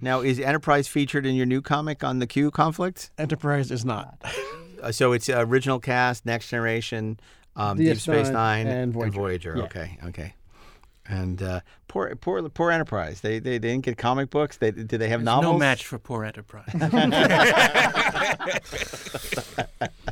[0.01, 3.11] Now, is Enterprise featured in your new comic on the Q conflict?
[3.19, 4.23] Enterprise is not.
[4.83, 7.19] Uh, so it's uh, original cast, Next Generation,
[7.57, 9.55] um, Deep Space DS9, Nine, and Voyager.
[9.57, 9.65] Yeah.
[9.65, 10.35] Okay, okay.
[11.07, 13.21] And uh, poor, poor, poor Enterprise.
[13.21, 14.57] They, they, they didn't get comic books.
[14.57, 15.55] They did they have There's novels?
[15.55, 16.71] no match for poor Enterprise.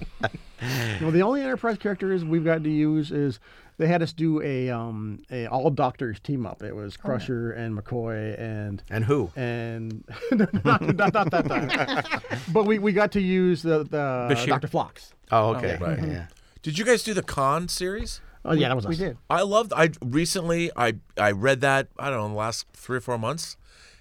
[1.00, 3.40] Well, the only Enterprise characters we've got to use is
[3.78, 6.62] they had us do a um a all Doctors team up.
[6.62, 9.30] It was Crusher and McCoy and And who?
[9.34, 12.40] and not, not, not that time.
[12.52, 14.46] but we, we got to use the the Bashir.
[14.48, 14.68] Dr.
[14.68, 15.14] Phlox.
[15.30, 15.78] Oh, okay.
[15.80, 15.98] right.
[15.98, 16.26] Yeah.
[16.62, 18.20] Did you guys do the Khan series?
[18.44, 18.90] Oh yeah, that was us.
[18.90, 19.16] We did.
[19.30, 19.72] I loved.
[19.74, 23.18] I recently I I read that I don't know in the last three or four
[23.18, 23.56] months,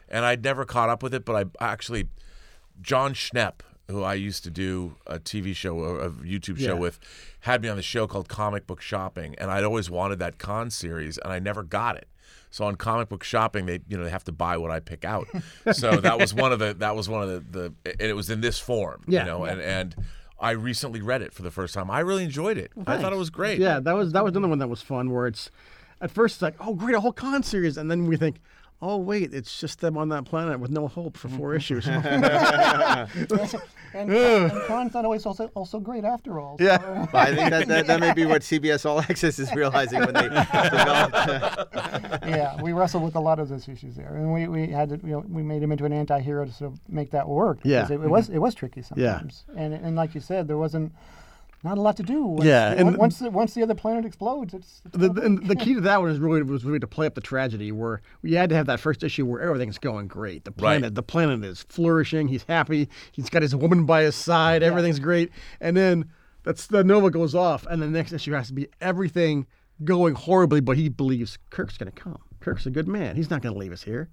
[0.10, 1.26] and I'd never caught up with it.
[1.26, 2.08] But I actually,
[2.82, 3.62] Jon Schnepp,
[3.92, 6.80] who I used to do a TV show, a, a YouTube show Yeah.
[6.80, 7.00] with,
[7.42, 10.70] had me on the show called Comic Book Shopping, and I'd always wanted that Khan
[10.70, 12.08] series, and I never got it.
[12.54, 15.06] So on comic book shopping, they you know they have to buy what I pick
[15.06, 15.26] out.
[15.74, 18.30] So that was one of the that was one of the, the and it was
[18.30, 19.22] in this form, Yeah.
[19.22, 19.96] you know, and and
[20.38, 21.90] I recently read it for the first time.
[21.90, 22.72] I really enjoyed it.
[22.86, 23.60] I thought it was great.
[23.60, 25.12] Yeah, that was that was another one that was fun.
[25.12, 25.50] Where it's
[26.02, 28.42] at first it's like, oh great, a whole Khan series, and then we think,
[28.82, 31.58] oh wait, it's just them on that planet with no hope for four mm-hmm.
[31.58, 31.88] issues.
[33.94, 36.58] And, and Khan's not always also, also great after all.
[36.58, 36.78] so- yeah.
[36.82, 40.14] Well, I think that, that, that may be what CBS All Access is realizing when
[40.14, 41.14] they developed.
[41.14, 44.90] Uh, yeah, we wrestled with a lot of those issues there, and we, we had
[44.90, 47.60] to, you know, we made him into an anti-hero to sort of make that work.
[47.64, 47.82] Yeah.
[47.82, 49.18] because it, it was it was tricky sometimes, Yeah.
[49.20, 50.94] sometimes, and and like you said, there wasn't
[51.64, 52.24] not a lot to do.
[52.24, 55.48] Once, Yeah, and- once the, once the other planet explodes, it's, it's The, the, and
[55.48, 58.02] the key to that one is really was really to play up the tragedy where
[58.22, 60.44] we had to have that first issue where everything's going great.
[60.46, 60.58] The Right.
[60.58, 62.28] planet, the planet is flourishing.
[62.28, 62.90] He's happy.
[63.12, 64.64] He's got his woman by his side.
[64.64, 65.32] Everything's great.
[65.60, 66.10] And then
[66.44, 69.46] that's the Nova goes off, and the next issue has to be everything
[69.84, 72.20] going horribly, but he believes Kirk's going to come.
[72.40, 73.16] Kirk's a good man.
[73.16, 74.10] He's not going to leave us here.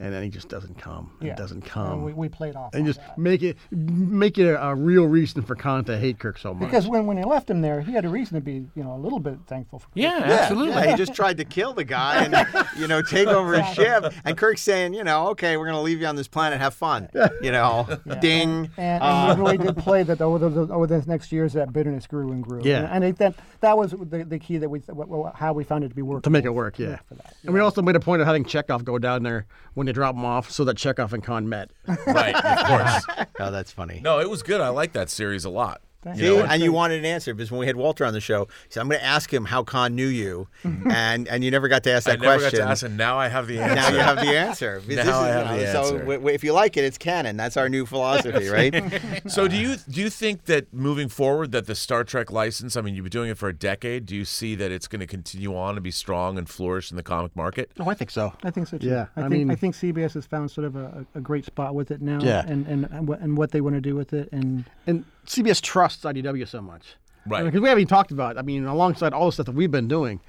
[0.00, 1.10] And then he just doesn't come.
[1.18, 2.04] and yeah, doesn't and come.
[2.04, 3.18] we, we played off and just that.
[3.18, 6.68] make it make it a, a real reason for Khan to hate Kirk so much.
[6.68, 8.94] because when when he left him there, he had a reason to be you know
[8.94, 9.86] a little bit thankful for.
[9.86, 9.92] Kirk.
[9.96, 10.70] yeah, absolutely.
[10.82, 12.46] Yeah, he just tried to kill the guy and
[12.78, 14.12] you know take over his ship.
[14.24, 17.08] And Kirk's saying, you know, okay, we're gonna leave you on this planet, have fun.
[17.42, 17.88] You know,
[18.20, 18.70] ding.
[18.76, 21.54] And, Uh, and we really did play that over the, over the next years.
[21.54, 22.60] That bitterness grew and grew.
[22.62, 22.78] Yeah.
[22.84, 25.32] and, and I think that that was the, the key that we th- w- w-
[25.34, 26.98] how we found it to be working to make it work, yeah.
[27.08, 27.16] for.
[27.42, 30.14] And we also made a point of having Chekov go down there when they drop
[30.14, 31.70] him off, so that Chekov and Khan met.
[32.06, 33.26] Right, of course.
[33.40, 34.00] Oh, that's funny.
[34.02, 34.60] No, it was good.
[34.60, 35.80] I like that series a lot.
[36.00, 38.12] Thank See, You know, and you wanted an answer because when we had Walter on
[38.12, 40.88] the show, he said, "I'm going to ask him how Khan knew you," mm-hmm.
[40.92, 42.58] and and you never got to ask I that never question.
[42.60, 43.74] got to ask, and now I have the answer.
[43.74, 44.80] now you have the answer.
[44.86, 45.98] Because Now I have the So answer.
[45.98, 47.36] w- w- if you like it, it's canon.
[47.36, 48.72] That's our new philosophy, right?
[49.26, 52.80] So do you do you think that moving forward that the Star Trek license, I
[52.80, 55.06] mean you've been doing it for a decade, do you see that it's going to
[55.06, 57.72] continue on and be strong and flourish in the comic market?
[57.80, 58.32] Oh, I think so.
[58.44, 58.86] I think so too.
[58.86, 61.20] Yeah, I, I think mean- I think CBS has found sort of a, a a
[61.20, 62.20] great spot with it now.
[62.22, 62.44] Yeah.
[62.46, 65.60] and and and what, and what they want to do with it, and And CBS
[65.60, 66.96] trusts IDW so much.
[67.26, 67.42] Right.
[67.42, 69.70] Uh, because we haven't even talked about, I mean, alongside all the stuff that we've
[69.70, 70.20] been doing,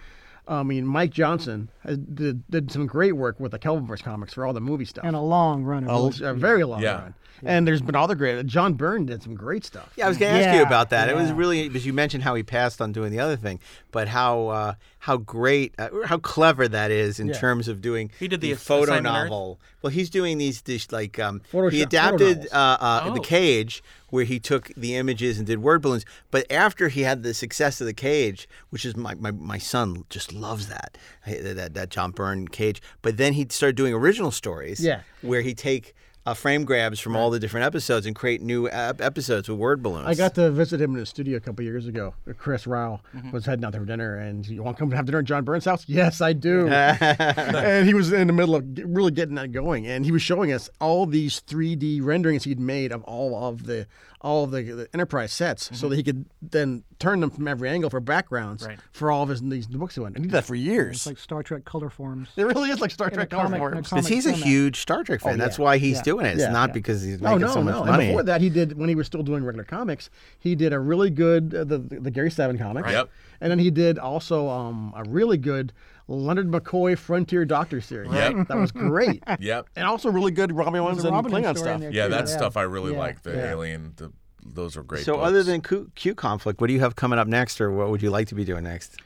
[0.48, 4.34] uh, I mean, Mike Johnson has, did, did some great work with the Kelvinverse comics
[4.34, 5.06] for all the movie stuff.
[5.06, 7.02] and a long run of a, a very long Yeah.
[7.02, 7.14] run.
[7.44, 8.46] And there's been other great.
[8.46, 9.92] John Byrne did some great stuff.
[9.96, 11.10] Yeah, I was going to ask you about that.
[11.10, 13.60] It was really because you mentioned how he passed on doing the other thing,
[13.92, 17.34] but how uh, how great, uh, how clever that is in Yeah.
[17.40, 18.12] terms of doing.
[18.20, 19.24] He did the photo Assignment Earth?
[19.30, 19.60] novel.
[19.82, 22.52] Well, he's doing these, these like um, Photo he adapted novels.
[22.54, 23.24] uh, uh, the Oh.
[23.24, 26.04] Cage, where he took the images and did word balloons.
[26.32, 30.04] But after he had the success of the Cage, which is my my, my son
[30.10, 32.82] just loves that, that that John Byrne Cage.
[33.02, 34.84] But then he started doing original stories.
[34.84, 35.02] Yeah.
[35.22, 35.96] where he take
[36.26, 39.82] uh, frame grabs from all the different episodes and create new ep- episodes with word
[39.82, 40.06] balloons.
[40.08, 42.14] I got to visit him in his studio a couple years ago.
[42.38, 43.32] Chris Ryall Mm-hmm.
[43.32, 45.26] was heading out there for dinner, and you want to come and have dinner at
[45.26, 45.86] John Byrne's house?
[45.88, 46.68] Yes, I do.
[47.14, 50.22] and he was in the middle of get- really getting that going, and he was
[50.22, 53.88] showing us all these 3D renderings he'd made of all of the
[54.22, 57.70] all of the, the Enterprise sets, so that he could then turn them from every
[57.70, 58.78] angle for backgrounds Right.
[58.92, 60.16] for all of his these books he went.
[60.18, 60.98] And he did that for years.
[60.98, 62.28] It's like Star Trek color forms.
[62.36, 63.90] it really is like Star In Trek comic- color in forms.
[63.90, 65.36] because he's a huge Star Trek fan.
[65.36, 66.04] Oh, That's why he's Yeah.
[66.04, 66.34] doing it.
[66.34, 66.74] It's Yeah, not yeah.
[66.74, 67.86] because he's No, making no, so much no.
[67.86, 68.04] money.
[68.06, 70.10] And before that, he did when he was still doing regular comics.
[70.38, 72.84] He did a really good uh, the the Gary Seven comic.
[72.86, 72.92] Right.
[72.94, 73.10] Yep.
[73.42, 75.72] And then he did also um, a really good
[76.10, 78.12] Leonard McCoy Frontier Doctor series.
[78.12, 78.48] Yep.
[78.48, 79.24] That was great.
[79.40, 79.68] Yep.
[79.76, 81.82] and also really good Romulans There's and Romulan Klingon stuff.
[81.92, 82.10] Yeah, too.
[82.12, 83.00] that stuff I really Yeah.
[83.00, 83.22] like.
[83.24, 83.52] The Yeah.
[83.52, 84.12] alien, the,
[84.46, 85.04] those are great.
[85.06, 85.28] So, books.
[85.28, 88.02] other than Q, Q conflict, what do you have coming up next, or what would
[88.02, 88.98] you like to be doing next?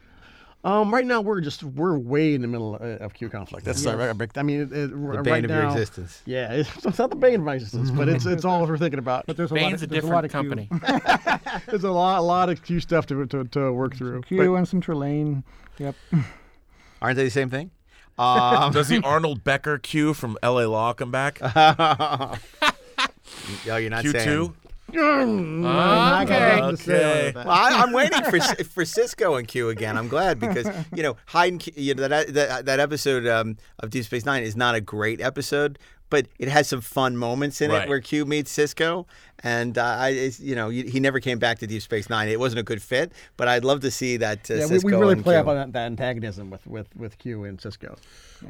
[0.66, 3.66] Um, right now we're just we're way in the middle of, of Q conflict.
[3.66, 4.32] That's our big.
[4.38, 6.22] I mean, it, it, The right bane of your existence.
[6.26, 9.00] Yeah, it's, it's not the bane of my existence, but it's it's all we're thinking
[9.00, 9.26] about.
[9.26, 10.70] But there's a lot of, a there's a lot of company.
[11.68, 14.22] There's a lot a lot of Q stuff to to, to work through.
[14.22, 15.44] Q But- and some Trelane.
[15.80, 15.96] Yep.
[17.04, 17.70] Aren't they the same thing?
[18.16, 20.68] Um, Does the Arnold Becker Q from L.A.
[20.68, 21.40] Law come back?
[21.42, 22.38] oh,
[23.66, 24.26] you're not Q saying.
[24.28, 24.54] two.
[24.96, 26.60] I got Okay.
[26.60, 27.48] nothing to say about that.
[27.48, 29.98] Well, I, I'm waiting for for Sisko and Q again.
[29.98, 33.58] I'm glad because you know Hide and Q, you know that that, that episode um,
[33.80, 35.80] of Deep Space Nine is not a great episode,
[36.14, 37.84] but it has some fun moments in Right.
[37.84, 39.06] it where Q meets Sisko,
[39.44, 42.30] and uh, I you know he he never came back to Deep Space Nine.
[42.30, 44.40] It wasn't a good fit, but I'd love to see that.
[44.50, 45.40] Uh, Yeah, we, Sisko we really and play Q.
[45.42, 47.98] up on that, that antagonism with, with, with Q and Sisko.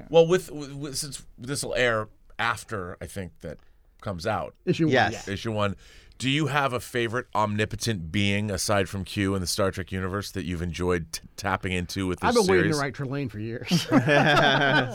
[0.10, 3.58] Well, with, with, with since this will air after I think that
[4.02, 5.14] comes out Issue Yes.
[5.14, 5.22] one.
[5.28, 5.34] Yeah.
[5.34, 5.76] issue one.
[6.24, 10.32] Do you have a favorite omnipotent being aside from Q in the Star Trek universe
[10.32, 13.40] that you've enjoyed t- tapping into with this I've been waiting to write Trelane for
[13.40, 13.68] years.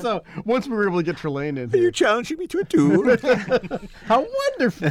[0.01, 2.65] so once we were able to get Trelane in, You're here, challenging me to a
[2.65, 3.15] duel.
[4.07, 4.89] how wonderful!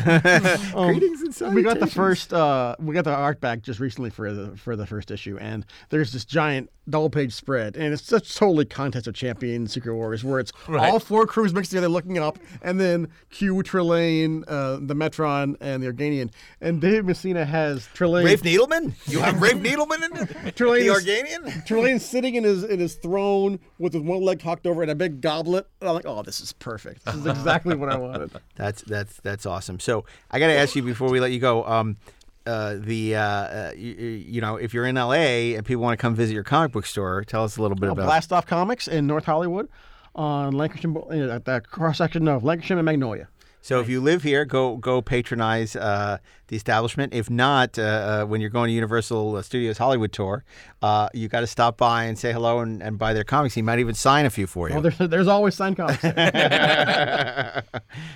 [0.77, 4.11] Um, Greetings and we got the first, uh, we got the art back just recently
[4.11, 8.03] for the for the first issue, and there's this giant double page spread, and it's
[8.03, 12.17] just totally contest of champions, Secret Wars, where it's all four crews mixed together looking
[12.17, 16.26] up, and then Q, Trelane, uh, the Metron, and the Organian,
[16.61, 18.25] and Dave Messina has Trelane.
[18.25, 18.93] Rafe Needleman.
[19.11, 20.55] You have Rafe Needleman in it.
[20.55, 21.65] Trelane the is- Organian.
[21.67, 24.95] Trelane's sitting in his in his throne with his one leg cocked over and a
[24.95, 25.67] big goblet.
[25.81, 27.05] And I'm like, oh, this is perfect.
[27.05, 28.31] This is exactly what I wanted.
[28.55, 29.79] That's that's that's awesome.
[29.79, 31.65] So I got to ask you before we let you go.
[31.65, 31.97] Um,
[32.45, 36.01] uh, the uh, uh, you, you know if you're in LA and people want to
[36.01, 38.05] come visit your comic book store, tell us a little bit Uh, about.
[38.05, 39.67] Blast Off Comics in North Hollywood,
[40.15, 43.27] on Lankershim, uh, at that cross section of Lankershim and Magnolia.
[43.67, 47.13] So if you live here, go go patronize uh, the establishment.
[47.13, 50.45] If not, uh, uh, when you're going to Universal Studios Hollywood tour,
[50.81, 53.55] uh, you got to stop by and say hello and, and buy their comics.
[53.55, 54.75] He might even sign a few for you.
[54.75, 56.01] Oh, there's, there's always signed comics.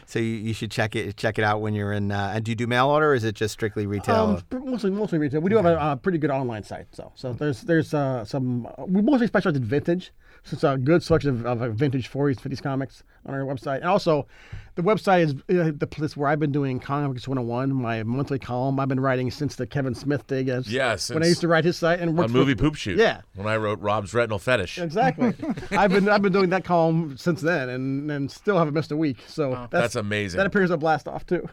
[0.05, 2.13] so you, you should check it check it out when you're in.
[2.13, 4.15] Uh, and do you do mail order, or is it just strictly retail?
[4.15, 5.41] Um, mostly, mostly retail.
[5.41, 8.67] We do have a, uh pretty good online site, so so there's there's uh, some.
[8.67, 10.13] Uh, we mostly specialize in vintage,
[10.49, 14.27] it's a good selection of, of vintage 40s, 50s comics on our website, and also
[14.75, 18.79] the website is uh, the place where I've been doing Comics 101, my monthly column.
[18.79, 20.47] I've been writing since the Kevin Smith day.
[20.49, 22.97] As, Yeah, when I used to write his site and on movie poop shoot.
[22.97, 23.21] Yeah.
[23.35, 24.79] when I wrote Rob's retinal fetish.
[24.79, 25.33] Exactly.
[25.71, 28.97] I've been I've been doing that column since then, and, and still haven't missed a
[28.97, 29.17] week.
[29.27, 30.37] So That's amazing.
[30.37, 31.47] That appears a Blast Off too.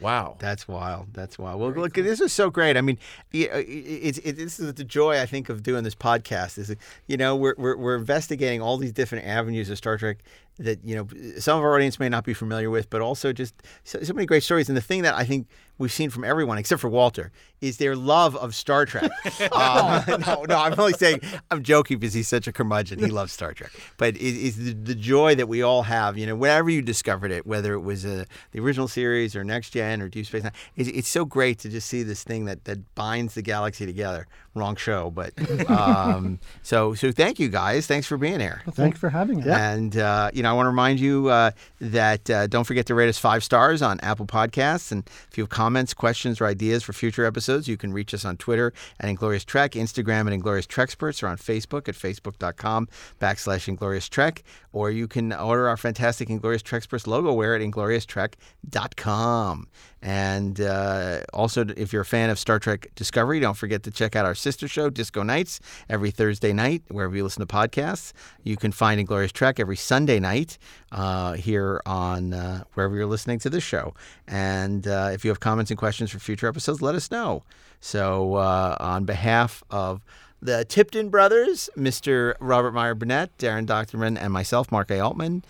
[0.00, 0.36] Wow.
[0.38, 1.08] That's wild.
[1.14, 1.60] That's wild.
[1.60, 2.76] Well, look, this is so great.
[2.76, 2.98] I mean,
[3.34, 6.58] uh, it- it's it, this is the joy I think of doing this podcast.
[6.58, 6.74] Is
[7.06, 10.18] you know we're, we're we're investigating all these different avenues of Star Trek
[10.58, 11.06] that you know
[11.38, 13.54] some of our audience may not be familiar with, but also just
[13.84, 14.68] so, so many great stories.
[14.68, 15.48] And the thing that I think
[15.78, 17.30] we've seen from everyone except for Walter
[17.60, 19.10] is their love of Star Trek.
[19.52, 22.98] uh, no, no, I'm only saying I'm joking because he's such a curmudgeon.
[22.98, 26.16] He loves Star Trek, but it is the, the joy that we all have.
[26.16, 29.70] You know, wherever you discovered it, whether it was uh, the original series or Next
[29.70, 32.64] Gen or Deep Space Nine, it's, it's so great to just see this thing that
[32.64, 34.26] that binds the galaxy together.
[34.56, 35.34] Wrong show, but
[35.70, 37.86] um, so so thank you guys.
[37.86, 38.62] Thanks for being here.
[38.70, 39.48] Thanks for having us.
[39.48, 41.50] And uh, you know, I want to remind you uh,
[41.80, 44.90] that uh, don't forget to rate us five stars on Apple Podcasts.
[44.90, 48.24] And if you have comments, questions, or ideas for future episodes, you can reach us
[48.24, 52.88] on Twitter at Inglorious Trek, Instagram at Inglorious Treksperts, or on Facebook at facebook.com
[53.20, 54.42] backslash Inglorious Trek.
[54.72, 59.68] Or you can order our fantastic Inglorious Treksperts logo wear at inglorioustrek.com.
[60.06, 64.14] And uh, also, if you're a fan of Star Trek Discovery, don't forget to check
[64.14, 68.12] out our sister show, Disco Nights, every Thursday night, wherever you listen to podcasts.
[68.44, 70.58] You can find Inglorious Trek every Sunday night
[70.92, 73.94] uh, here on uh, wherever you're listening to this show.
[74.28, 77.42] And uh, if you have comments and questions for future episodes, let us know.
[77.80, 80.04] So, uh, on behalf of
[80.40, 82.34] the Tipton brothers, Mr.
[82.38, 85.00] Robert Meyer Burnett, Daren Dochterman, and myself, Mark A.
[85.00, 85.44] Altman,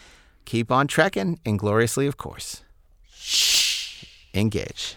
[0.47, 2.63] keep on trekking, ingloriously, of course
[4.37, 4.97] engage.